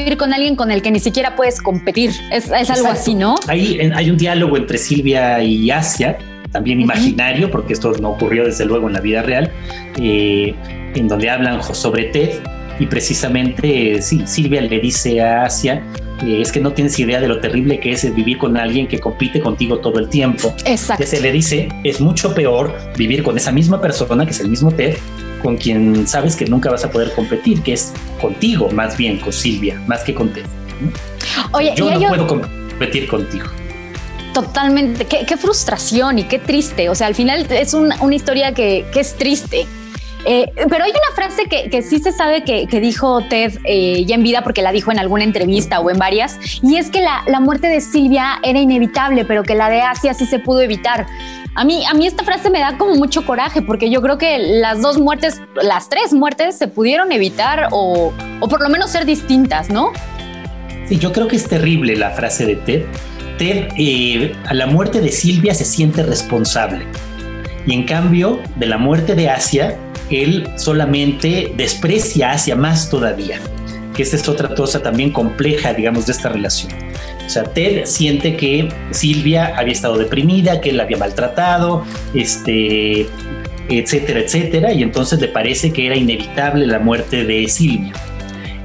Vivir 0.07 0.17
con 0.17 0.33
alguien 0.33 0.55
con 0.55 0.71
el 0.71 0.81
que 0.81 0.89
ni 0.89 0.99
siquiera 0.99 1.35
puedes 1.35 1.61
competir. 1.61 2.11
Es, 2.31 2.49
algo 2.69 2.87
así, 2.87 3.13
¿no? 3.13 3.35
Hay, 3.47 3.79
hay 3.93 4.09
un 4.09 4.17
diálogo 4.17 4.55
entre 4.55 4.77
Silvia 4.77 5.43
y 5.43 5.69
Asia, 5.69 6.17
también 6.51 6.79
imaginario, 6.79 7.51
porque 7.51 7.73
esto 7.73 7.91
no 8.01 8.11
ocurrió 8.11 8.45
desde 8.45 8.63
luego 8.63 8.87
en 8.87 8.93
la 8.93 9.01
vida 9.01 9.21
real, 9.21 9.51
eh, 9.99 10.55
en 10.95 11.07
donde 11.09 11.29
hablan 11.29 11.61
sobre 11.61 12.05
Ted 12.05 12.39
y 12.79 12.85
precisamente 12.85 14.01
sí, 14.01 14.23
Silvia 14.25 14.61
le 14.61 14.79
dice 14.79 15.19
a 15.19 15.43
Asia 15.43 15.83
eh, 16.23 16.41
es 16.41 16.51
que 16.51 16.59
no 16.59 16.71
tienes 16.73 16.97
idea 16.99 17.19
de 17.19 17.27
lo 17.27 17.39
terrible 17.39 17.79
que 17.79 17.91
es 17.91 18.15
vivir 18.15 18.37
con 18.37 18.55
alguien 18.55 18.87
que 18.87 18.99
compite 18.99 19.41
contigo 19.41 19.79
todo 19.79 19.99
el 19.99 20.09
tiempo. 20.09 20.53
Exacto. 20.65 21.03
Que 21.03 21.07
se 21.07 21.19
le 21.19 21.31
dice, 21.31 21.69
es 21.83 21.99
mucho 21.99 22.33
peor 22.33 22.73
vivir 22.97 23.23
con 23.23 23.35
esa 23.35 23.51
misma 23.51 23.81
persona, 23.81 24.25
que 24.25 24.31
es 24.31 24.39
el 24.39 24.49
mismo 24.49 24.71
Ted, 24.71 24.95
con 25.41 25.57
quien 25.57 26.07
sabes 26.07 26.35
que 26.35 26.45
nunca 26.45 26.69
vas 26.69 26.83
a 26.85 26.91
poder 26.91 27.13
competir, 27.13 27.61
que 27.61 27.73
es 27.73 27.93
contigo, 28.19 28.69
más 28.71 28.97
bien 28.97 29.17
con 29.19 29.33
Silvia, 29.33 29.81
más 29.87 30.03
que 30.03 30.13
con 30.13 30.33
Ted. 30.33 30.45
Oye, 31.51 31.73
yo 31.75 31.91
no 31.91 32.07
puedo 32.07 32.27
competir 32.27 33.07
contigo. 33.07 33.45
Totalmente, 34.33 35.05
qué, 35.05 35.37
frustración 35.37 36.19
y 36.19 36.23
qué 36.25 36.37
triste. 36.37 36.89
O 36.89 36.95
sea, 36.95 37.07
al 37.07 37.15
final 37.15 37.47
es 37.49 37.73
una 37.73 38.15
historia 38.15 38.53
que, 38.53 38.85
es 38.95 39.15
triste. 39.15 39.65
Eh, 40.25 40.51
pero 40.69 40.83
hay 40.83 40.91
una 40.91 41.15
frase 41.15 41.45
que, 41.45 41.81
sí 41.81 41.99
se 41.99 42.11
sabe 42.11 42.43
que, 42.43 42.79
dijo 42.79 43.21
Ted 43.29 43.59
eh, 43.63 44.03
ya 44.05 44.15
en 44.15 44.23
vida, 44.23 44.43
porque 44.43 44.61
la 44.61 44.71
dijo 44.71 44.91
en 44.91 44.99
alguna 44.99 45.23
entrevista 45.23 45.79
o 45.79 45.89
en 45.89 45.97
varias, 45.97 46.37
y 46.61 46.75
es 46.75 46.91
que 46.91 47.01
la, 47.01 47.23
la, 47.27 47.39
muerte 47.39 47.67
de 47.67 47.81
Silvia 47.81 48.39
era 48.43 48.59
inevitable, 48.59 49.25
pero 49.25 49.43
que 49.43 49.55
la 49.55 49.69
de 49.69 49.81
Asia 49.81 50.13
sí 50.13 50.25
se 50.25 50.37
pudo 50.37 50.61
evitar. 50.61 51.07
A 51.55 51.63
mí, 51.63 51.83
a 51.85 51.93
mí 51.93 52.05
esta 52.05 52.23
frase 52.23 52.49
me 52.49 52.59
da 52.59 52.77
como 52.77 52.95
mucho 52.95 53.25
coraje 53.25 53.61
porque 53.61 53.89
yo 53.89 54.01
creo 54.01 54.17
que 54.17 54.37
las 54.37 54.81
dos 54.81 54.99
muertes, 54.99 55.41
las 55.61 55.89
tres 55.89 56.13
muertes 56.13 56.57
se 56.57 56.67
pudieron 56.67 57.11
evitar 57.11 57.69
o, 57.71 58.13
por 58.41 58.61
lo 58.61 58.69
menos 58.69 58.91
ser 58.91 59.05
distintas, 59.05 59.69
¿no? 59.69 59.91
Sí, 60.87 60.97
yo 60.97 61.11
creo 61.11 61.27
que 61.27 61.35
es 61.35 61.47
terrible 61.47 61.95
la 61.95 62.11
frase 62.11 62.45
de 62.45 62.55
Ted. 62.57 62.85
Ted 63.37 63.69
eh, 63.77 64.35
a 64.45 64.53
la 64.53 64.67
muerte 64.67 65.01
de 65.01 65.11
Silvia 65.11 65.53
se 65.53 65.65
siente 65.65 66.03
responsable 66.03 66.85
y 67.67 67.73
en 67.73 67.83
cambio 67.83 68.39
de 68.55 68.65
la 68.65 68.77
muerte 68.77 69.13
de 69.13 69.29
Asia, 69.29 69.77
él 70.09 70.47
solamente 70.57 71.53
desprecia 71.57 72.31
Asia 72.31 72.55
más 72.55 72.89
todavía. 72.89 73.39
que 73.93 74.03
esta 74.03 74.15
es 74.15 74.29
otra 74.29 74.53
cosa 74.55 74.81
también 74.81 75.11
compleja, 75.11 75.73
digamos, 75.73 76.05
de 76.05 76.13
esta 76.13 76.29
relación. 76.29 76.71
O 77.27 77.29
sea, 77.29 77.43
Ted 77.43 77.85
siente 77.85 78.37
que 78.37 78.69
Silvia 78.91 79.53
había 79.57 79.73
estado 79.73 79.97
deprimida, 79.97 80.61
que 80.61 80.69
él 80.69 80.77
la 80.77 80.83
había 80.83 80.97
maltratado, 80.97 81.83
este, 82.13 83.05
etcétera, 83.69 84.21
etcétera, 84.21 84.71
y 84.73 84.81
entonces 84.81 85.19
le 85.19 85.27
parece 85.27 85.73
que 85.73 85.85
era 85.85 85.97
inevitable 85.97 86.65
la 86.65 86.79
muerte 86.79 87.25
de 87.25 87.47
Silvia. 87.49 87.91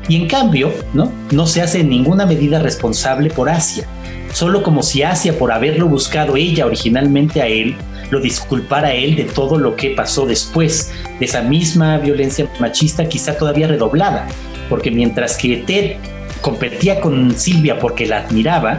Y 0.09 0.15
en 0.15 0.29
cambio, 0.29 0.73
¿no? 0.95 1.13
No 1.33 1.47
se 1.47 1.61
hace 1.61 1.83
ninguna 1.83 2.25
medida 2.25 2.61
responsable 2.61 3.31
por 3.31 3.49
Asia, 3.49 3.85
solo 4.33 4.63
como 4.63 4.85
si 4.85 5.03
Asia, 5.03 5.37
por 5.37 5.51
haberlo 5.51 5.89
buscado 5.89 6.37
ella 6.37 6.65
originalmente 6.65 7.43
a 7.43 7.49
él, 7.49 7.75
lo 8.11 8.21
disculpara 8.21 8.89
a 8.89 8.95
él 8.95 9.17
de 9.17 9.25
todo 9.25 9.59
lo 9.59 9.75
que 9.75 9.91
pasó 9.91 10.25
después, 10.25 10.93
de 11.19 11.25
esa 11.25 11.43
misma 11.43 11.99
violencia 11.99 12.49
machista 12.61 13.09
quizá 13.09 13.37
todavía 13.37 13.67
redoblada, 13.67 14.29
porque 14.69 14.93
mientras 14.93 15.37
que 15.37 15.57
Ted 15.59 15.97
competía 16.43 17.01
con 17.01 17.35
Silvia 17.39 17.79
porque 17.79 18.07
la 18.07 18.19
admiraba, 18.19 18.79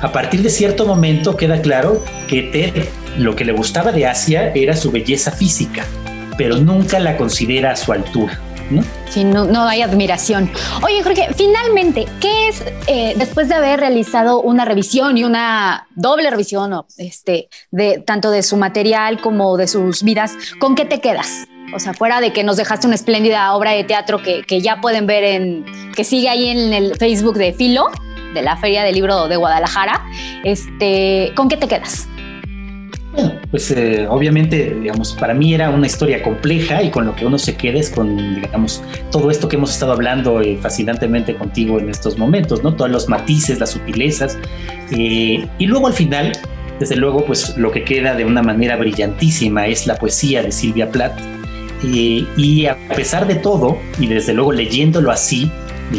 a 0.00 0.12
partir 0.12 0.42
de 0.42 0.48
cierto 0.48 0.86
momento 0.86 1.36
queda 1.36 1.60
claro 1.60 2.02
que 2.28 2.42
Ted 2.42 2.88
lo 3.18 3.36
que 3.36 3.44
le 3.44 3.52
gustaba 3.52 3.92
de 3.92 4.06
Asia 4.06 4.52
era 4.54 4.76
su 4.76 4.90
belleza 4.90 5.30
física, 5.30 5.84
pero 6.36 6.56
nunca 6.56 6.98
la 6.98 7.16
considera 7.16 7.72
a 7.72 7.76
su 7.76 7.92
altura. 7.92 8.40
¿no? 8.70 8.82
Sí, 9.10 9.24
no, 9.24 9.44
no, 9.44 9.68
hay 9.68 9.82
admiración. 9.82 10.50
Oye, 10.82 11.02
Jorge, 11.02 11.28
finalmente, 11.36 12.06
¿qué 12.20 12.48
es 12.48 12.64
eh, 12.86 13.14
después 13.16 13.48
de 13.48 13.54
haber 13.54 13.78
realizado 13.80 14.40
una 14.40 14.64
revisión 14.64 15.18
y 15.18 15.24
una 15.24 15.86
doble 15.94 16.30
revisión, 16.30 16.72
este, 16.96 17.48
de 17.70 17.98
tanto 17.98 18.30
de 18.30 18.42
su 18.42 18.56
material 18.56 19.20
como 19.20 19.56
de 19.56 19.68
sus 19.68 20.02
vidas, 20.02 20.32
con 20.58 20.74
qué 20.74 20.84
te 20.86 21.00
quedas? 21.00 21.46
O 21.74 21.80
sea, 21.80 21.92
fuera 21.92 22.20
de 22.20 22.32
que 22.32 22.44
nos 22.44 22.56
dejaste 22.56 22.86
una 22.86 22.94
espléndida 22.94 23.52
obra 23.54 23.72
de 23.72 23.82
teatro 23.82 24.22
que, 24.22 24.42
que 24.42 24.60
ya 24.60 24.80
pueden 24.80 25.06
ver 25.06 25.24
en, 25.24 25.64
que 25.94 26.04
sigue 26.04 26.28
ahí 26.28 26.48
en 26.48 26.72
el 26.72 26.94
Facebook 26.96 27.36
de 27.36 27.52
Filo, 27.52 27.88
de 28.32 28.42
la 28.42 28.56
Feria 28.56 28.84
del 28.84 28.94
Libro 28.94 29.26
de 29.28 29.36
Guadalajara, 29.36 30.04
este, 30.44 31.32
¿con 31.34 31.48
qué 31.48 31.56
te 31.56 31.66
quedas? 31.66 32.08
Bueno, 33.12 33.34
pues 33.50 33.70
eh, 33.70 34.06
obviamente, 34.08 34.76
digamos, 34.80 35.12
para 35.14 35.34
mí 35.34 35.54
era 35.54 35.70
una 35.70 35.86
historia 35.86 36.20
compleja 36.22 36.82
y 36.82 36.90
con 36.90 37.06
lo 37.06 37.14
que 37.14 37.24
uno 37.24 37.38
se 37.38 37.56
queda 37.56 37.78
es 37.78 37.90
con, 37.90 38.40
digamos, 38.40 38.82
todo 39.12 39.30
esto 39.30 39.48
que 39.48 39.56
hemos 39.56 39.70
estado 39.70 39.92
hablando 39.92 40.40
eh, 40.40 40.58
fascinantemente 40.60 41.36
contigo 41.36 41.78
en 41.78 41.88
estos 41.88 42.18
momentos, 42.18 42.64
¿no? 42.64 42.74
Todos 42.74 42.90
los 42.90 43.08
matices, 43.08 43.60
las 43.60 43.70
sutilezas. 43.70 44.36
Eh, 44.90 45.46
y 45.58 45.66
luego 45.66 45.86
al 45.86 45.92
final, 45.92 46.32
desde 46.80 46.96
luego, 46.96 47.24
pues 47.24 47.56
lo 47.56 47.70
que 47.70 47.84
queda 47.84 48.16
de 48.16 48.24
una 48.24 48.42
manera 48.42 48.76
brillantísima 48.76 49.68
es 49.68 49.86
la 49.86 49.94
poesía 49.94 50.42
de 50.42 50.50
Silvia 50.50 50.90
Plath. 50.90 51.16
Y 51.84 52.66
a 52.66 52.76
pesar 52.88 53.26
de 53.26 53.36
todo, 53.36 53.78
y 53.98 54.06
desde 54.06 54.32
luego 54.32 54.52
leyéndolo 54.52 55.10
así, 55.10 55.50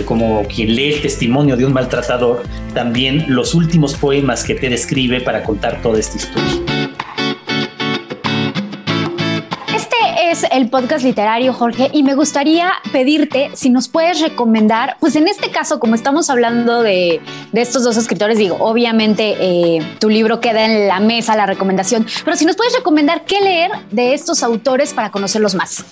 como 0.05 0.43
quien 0.43 0.75
lee 0.75 0.93
el 0.93 1.01
testimonio 1.01 1.55
de 1.55 1.65
un 1.65 1.73
maltratador, 1.73 2.43
también 2.73 3.25
los 3.29 3.53
últimos 3.53 3.95
poemas 3.95 4.43
que 4.43 4.55
te 4.55 4.69
describe 4.69 5.21
para 5.21 5.43
contar 5.43 5.81
toda 5.81 5.99
esta 5.99 6.17
historia. 6.17 6.64
El 10.55 10.69
podcast 10.69 11.03
literario, 11.03 11.53
Jorge, 11.53 11.89
y 11.91 12.01
me 12.03 12.15
gustaría 12.15 12.71
pedirte 12.93 13.49
si 13.53 13.69
nos 13.69 13.89
puedes 13.89 14.21
recomendar, 14.21 14.95
pues 15.01 15.17
en 15.17 15.27
este 15.27 15.49
caso, 15.49 15.79
como 15.79 15.95
estamos 15.95 16.29
hablando 16.29 16.81
de, 16.81 17.19
estos 17.53 17.83
dos 17.83 17.97
escritores, 17.97 18.37
digo, 18.37 18.55
obviamente 18.59 19.35
eh, 19.39 19.79
tu 19.99 20.07
libro 20.09 20.39
queda 20.39 20.63
en 20.63 20.87
la 20.87 21.01
mesa, 21.01 21.35
la 21.35 21.45
recomendación, 21.45 22.05
pero 22.23 22.37
si 22.37 22.45
nos 22.45 22.55
puedes 22.55 22.73
recomendar 22.73 23.25
qué 23.25 23.41
leer 23.41 23.71
de 23.91 24.13
estos 24.13 24.43
autores 24.43 24.93
para 24.93 25.11
conocerlos 25.11 25.55
más. 25.55 25.83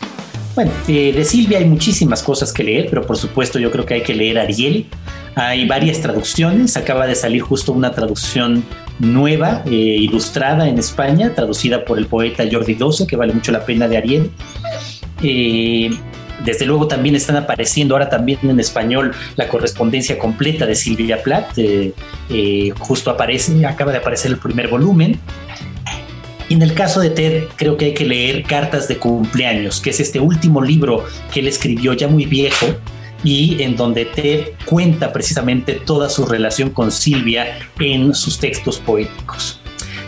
Bueno, 0.56 0.72
eh, 0.88 1.12
de 1.12 1.26
Silvia 1.26 1.58
hay 1.58 1.66
muchísimas 1.66 2.24
cosas 2.24 2.54
que 2.54 2.64
leer, 2.64 2.88
pero 2.90 3.06
por 3.06 3.18
supuesto 3.18 3.60
yo 3.60 3.70
creo 3.70 3.86
que 3.86 3.96
hay 3.96 4.04
que 4.04 4.14
leer 4.14 4.40
Ariel. 4.40 4.88
Hay 5.36 5.68
varias 5.68 6.00
traducciones, 6.00 6.78
acaba 6.78 7.08
de 7.08 7.16
salir 7.16 7.42
justo 7.42 7.74
una 7.74 7.92
traducción 7.92 8.64
nueva, 9.00 9.64
eh, 9.66 9.72
ilustrada 9.72 10.68
en 10.68 10.78
España, 10.78 11.34
traducida 11.34 11.86
por 11.86 11.98
el 11.98 12.06
poeta 12.06 12.44
Jordi 12.50 12.76
Doce, 12.76 13.08
que 13.08 13.16
vale 13.16 13.34
mucho 13.34 13.52
la 13.52 13.66
pena 13.66 13.88
de 13.88 13.98
Ariel. 13.98 14.32
Eh, 15.22 15.90
desde 16.44 16.66
luego 16.66 16.88
también 16.88 17.16
están 17.16 17.38
apareciendo 17.38 17.96
ahora 17.96 18.10
también 18.10 18.40
en 18.44 18.60
español 18.60 19.14
la 19.36 19.48
correspondencia 19.48 20.18
completa 20.20 20.66
de 20.66 20.76
Silvia 20.76 21.22
Plath. 21.22 21.58
Eh, 21.58 22.74
justo 22.80 23.12
aparece, 23.12 23.66
acaba 23.66 23.92
de 23.92 24.00
aparecer 24.00 24.32
el 24.32 24.38
primer 24.38 24.68
volumen. 24.68 25.20
Y 26.50 26.56
en 26.56 26.62
el 26.62 26.74
caso 26.74 27.00
de 27.00 27.10
Ted, 27.10 27.46
creo 27.56 27.78
que 27.78 27.86
hay 27.86 27.94
que 27.94 28.06
leer 28.06 28.44
Cartas 28.44 28.88
de 28.88 28.98
cumpleaños, 28.98 29.80
que 29.80 29.92
es 29.92 30.00
este 30.00 30.20
último 30.20 30.62
libro 30.62 31.06
que 31.32 31.40
él 31.40 31.48
escribió 31.48 31.94
ya 31.94 32.08
muy 32.08 32.26
viejo, 32.26 32.68
y 33.24 33.62
en 33.62 33.76
donde 33.76 34.06
te 34.06 34.56
cuenta 34.66 35.14
precisamente 35.14 35.74
toda 35.74 36.10
su 36.10 36.26
relación 36.26 36.70
con 36.70 36.92
Silvia 36.92 37.58
en 37.80 38.14
sus 38.14 38.40
textos 38.40 38.80
poéticos. 38.80 39.60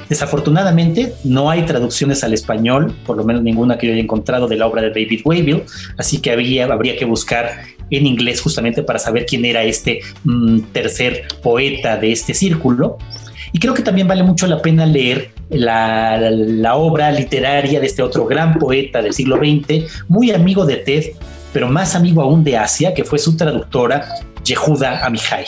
Desafortunadamente, 0.10 1.14
no 1.24 1.50
hay 1.50 1.64
traducciones 1.64 2.24
al 2.24 2.34
español, 2.34 2.96
por 3.06 3.18
lo 3.18 3.24
menos 3.24 3.42
ninguna 3.42 3.78
que 3.78 3.88
yo 3.88 3.94
haya 3.94 4.02
encontrado 4.02 4.48
de 4.48 4.56
la 4.56 4.68
obra 4.68 4.84
de 4.84 4.90
David 4.90 5.22
Wayville, 5.26 5.64
así 5.98 6.20
que 6.20 6.32
habría, 6.32 6.66
habría 6.66 6.96
que 6.96 7.06
buscar 7.06 7.64
en 7.90 8.06
inglés 8.06 8.42
justamente 8.42 8.84
para 8.84 9.00
saber 9.00 9.26
quién 9.26 9.46
era 9.46 9.64
este 9.64 10.02
mm, 10.24 10.60
tercer 10.74 11.24
poeta 11.42 11.98
de 11.98 12.12
este 12.12 12.34
círculo. 12.34 12.98
Y 13.52 13.60
creo 13.60 13.74
que 13.74 13.82
también 13.82 14.08
vale 14.08 14.22
mucho 14.22 14.48
la 14.48 14.62
pena 14.62 14.86
leer 14.86 15.32
la, 15.50 16.20
la, 16.20 16.76
obra 16.76 17.12
literaria 17.12 17.80
de 17.80 17.86
este 17.86 18.02
otro 18.02 18.26
gran 18.26 18.60
poeta 18.60 19.02
del 19.02 19.14
siglo 19.14 19.38
XX, 19.38 20.06
muy 20.08 20.32
amigo 20.32 20.66
de 20.66 20.78
Ted, 20.78 21.06
pero 21.56 21.70
más 21.70 21.96
amigo 21.96 22.22
aún 22.22 22.44
de 22.44 22.58
Asia, 22.58 22.94
que 22.94 23.06
fue 23.06 23.18
su 23.18 23.38
traductora, 23.38 24.06
Yehuda 24.44 25.06
Amihai. 25.06 25.46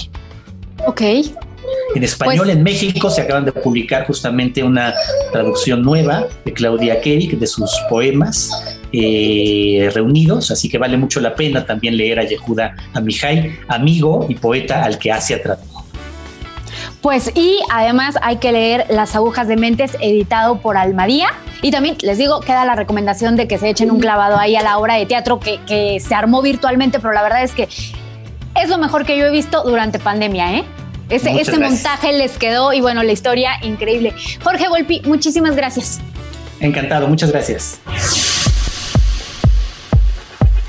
Ok. 0.86 1.02
En 1.02 2.02
español, 2.02 2.46
pues 2.46 2.56
en 2.56 2.64
México, 2.64 3.10
se 3.10 3.24
acaban 3.24 3.44
de 3.44 3.52
publicar 3.52 4.08
justamente 4.08 4.64
una 4.64 4.94
traducción 5.34 5.82
nueva 5.82 6.26
de 6.46 6.54
Claudia 6.54 7.02
Kerik 7.02 7.38
de 7.38 7.46
sus 7.46 7.70
poemas 7.90 8.80
eh, 8.94 9.90
reunidos, 9.94 10.50
así 10.50 10.70
que 10.70 10.78
vale 10.78 10.96
mucho 10.96 11.20
la 11.20 11.36
pena 11.36 11.66
también 11.66 11.98
leer 11.98 12.22
a 12.22 12.24
Yehuda 12.24 12.74
Amihai, 12.94 13.60
amigo 13.68 14.28
y 14.30 14.36
poeta 14.36 14.86
al 14.86 14.98
que 14.98 15.12
Asia 15.12 15.44
tradujo. 15.44 15.77
Pues 17.02 17.32
y 17.36 17.60
además 17.72 18.16
hay 18.22 18.38
que 18.38 18.52
leer 18.52 18.86
Las 18.90 19.16
agujas 19.16 19.48
de 19.48 19.56
mentes 19.56 19.96
editado 20.02 20.60
por 20.60 20.78
Almadía 20.78 21.30
y 21.62 21.72
también 21.72 21.98
les 22.02 22.18
digo, 22.18 22.40
queda 22.42 22.66
la 22.66 22.76
recomendación 22.76 23.36
de 23.36 23.48
que 23.48 23.58
se 23.58 23.70
echen 23.70 23.92
un 23.92 24.00
clavado 24.00 24.38
ahí 24.38 24.56
a 24.56 24.62
la 24.62 24.78
obra 24.78 24.96
de 24.96 25.06
teatro 25.06 25.40
que, 25.40 25.60
que 25.66 26.00
se 26.00 26.14
armó 26.14 26.42
virtualmente, 26.42 27.00
pero 27.00 27.14
la 27.14 27.24
verdad 27.24 27.44
es 27.44 27.54
que 27.54 27.68
es 28.56 28.70
lo 28.70 28.78
mejor 28.78 29.06
que 29.06 29.18
yo 29.18 29.26
he 29.26 29.32
visto 29.32 29.64
durante 29.64 30.00
pandemia, 30.00 30.56
¿eh? 30.56 30.64
Ese, 31.10 31.32
ese 31.40 31.58
montaje 31.58 32.12
les 32.12 32.38
quedó 32.38 32.74
y 32.74 32.82
bueno, 32.82 33.02
la 33.02 33.14
historia 33.14 33.52
increíble. 33.62 34.14
Jorge 34.44 34.68
Volpi, 34.68 35.02
muchísimas 35.06 35.56
gracias. 35.56 36.00
Encantado, 36.60 37.08
muchas 37.08 37.32
gracias. 37.32 37.80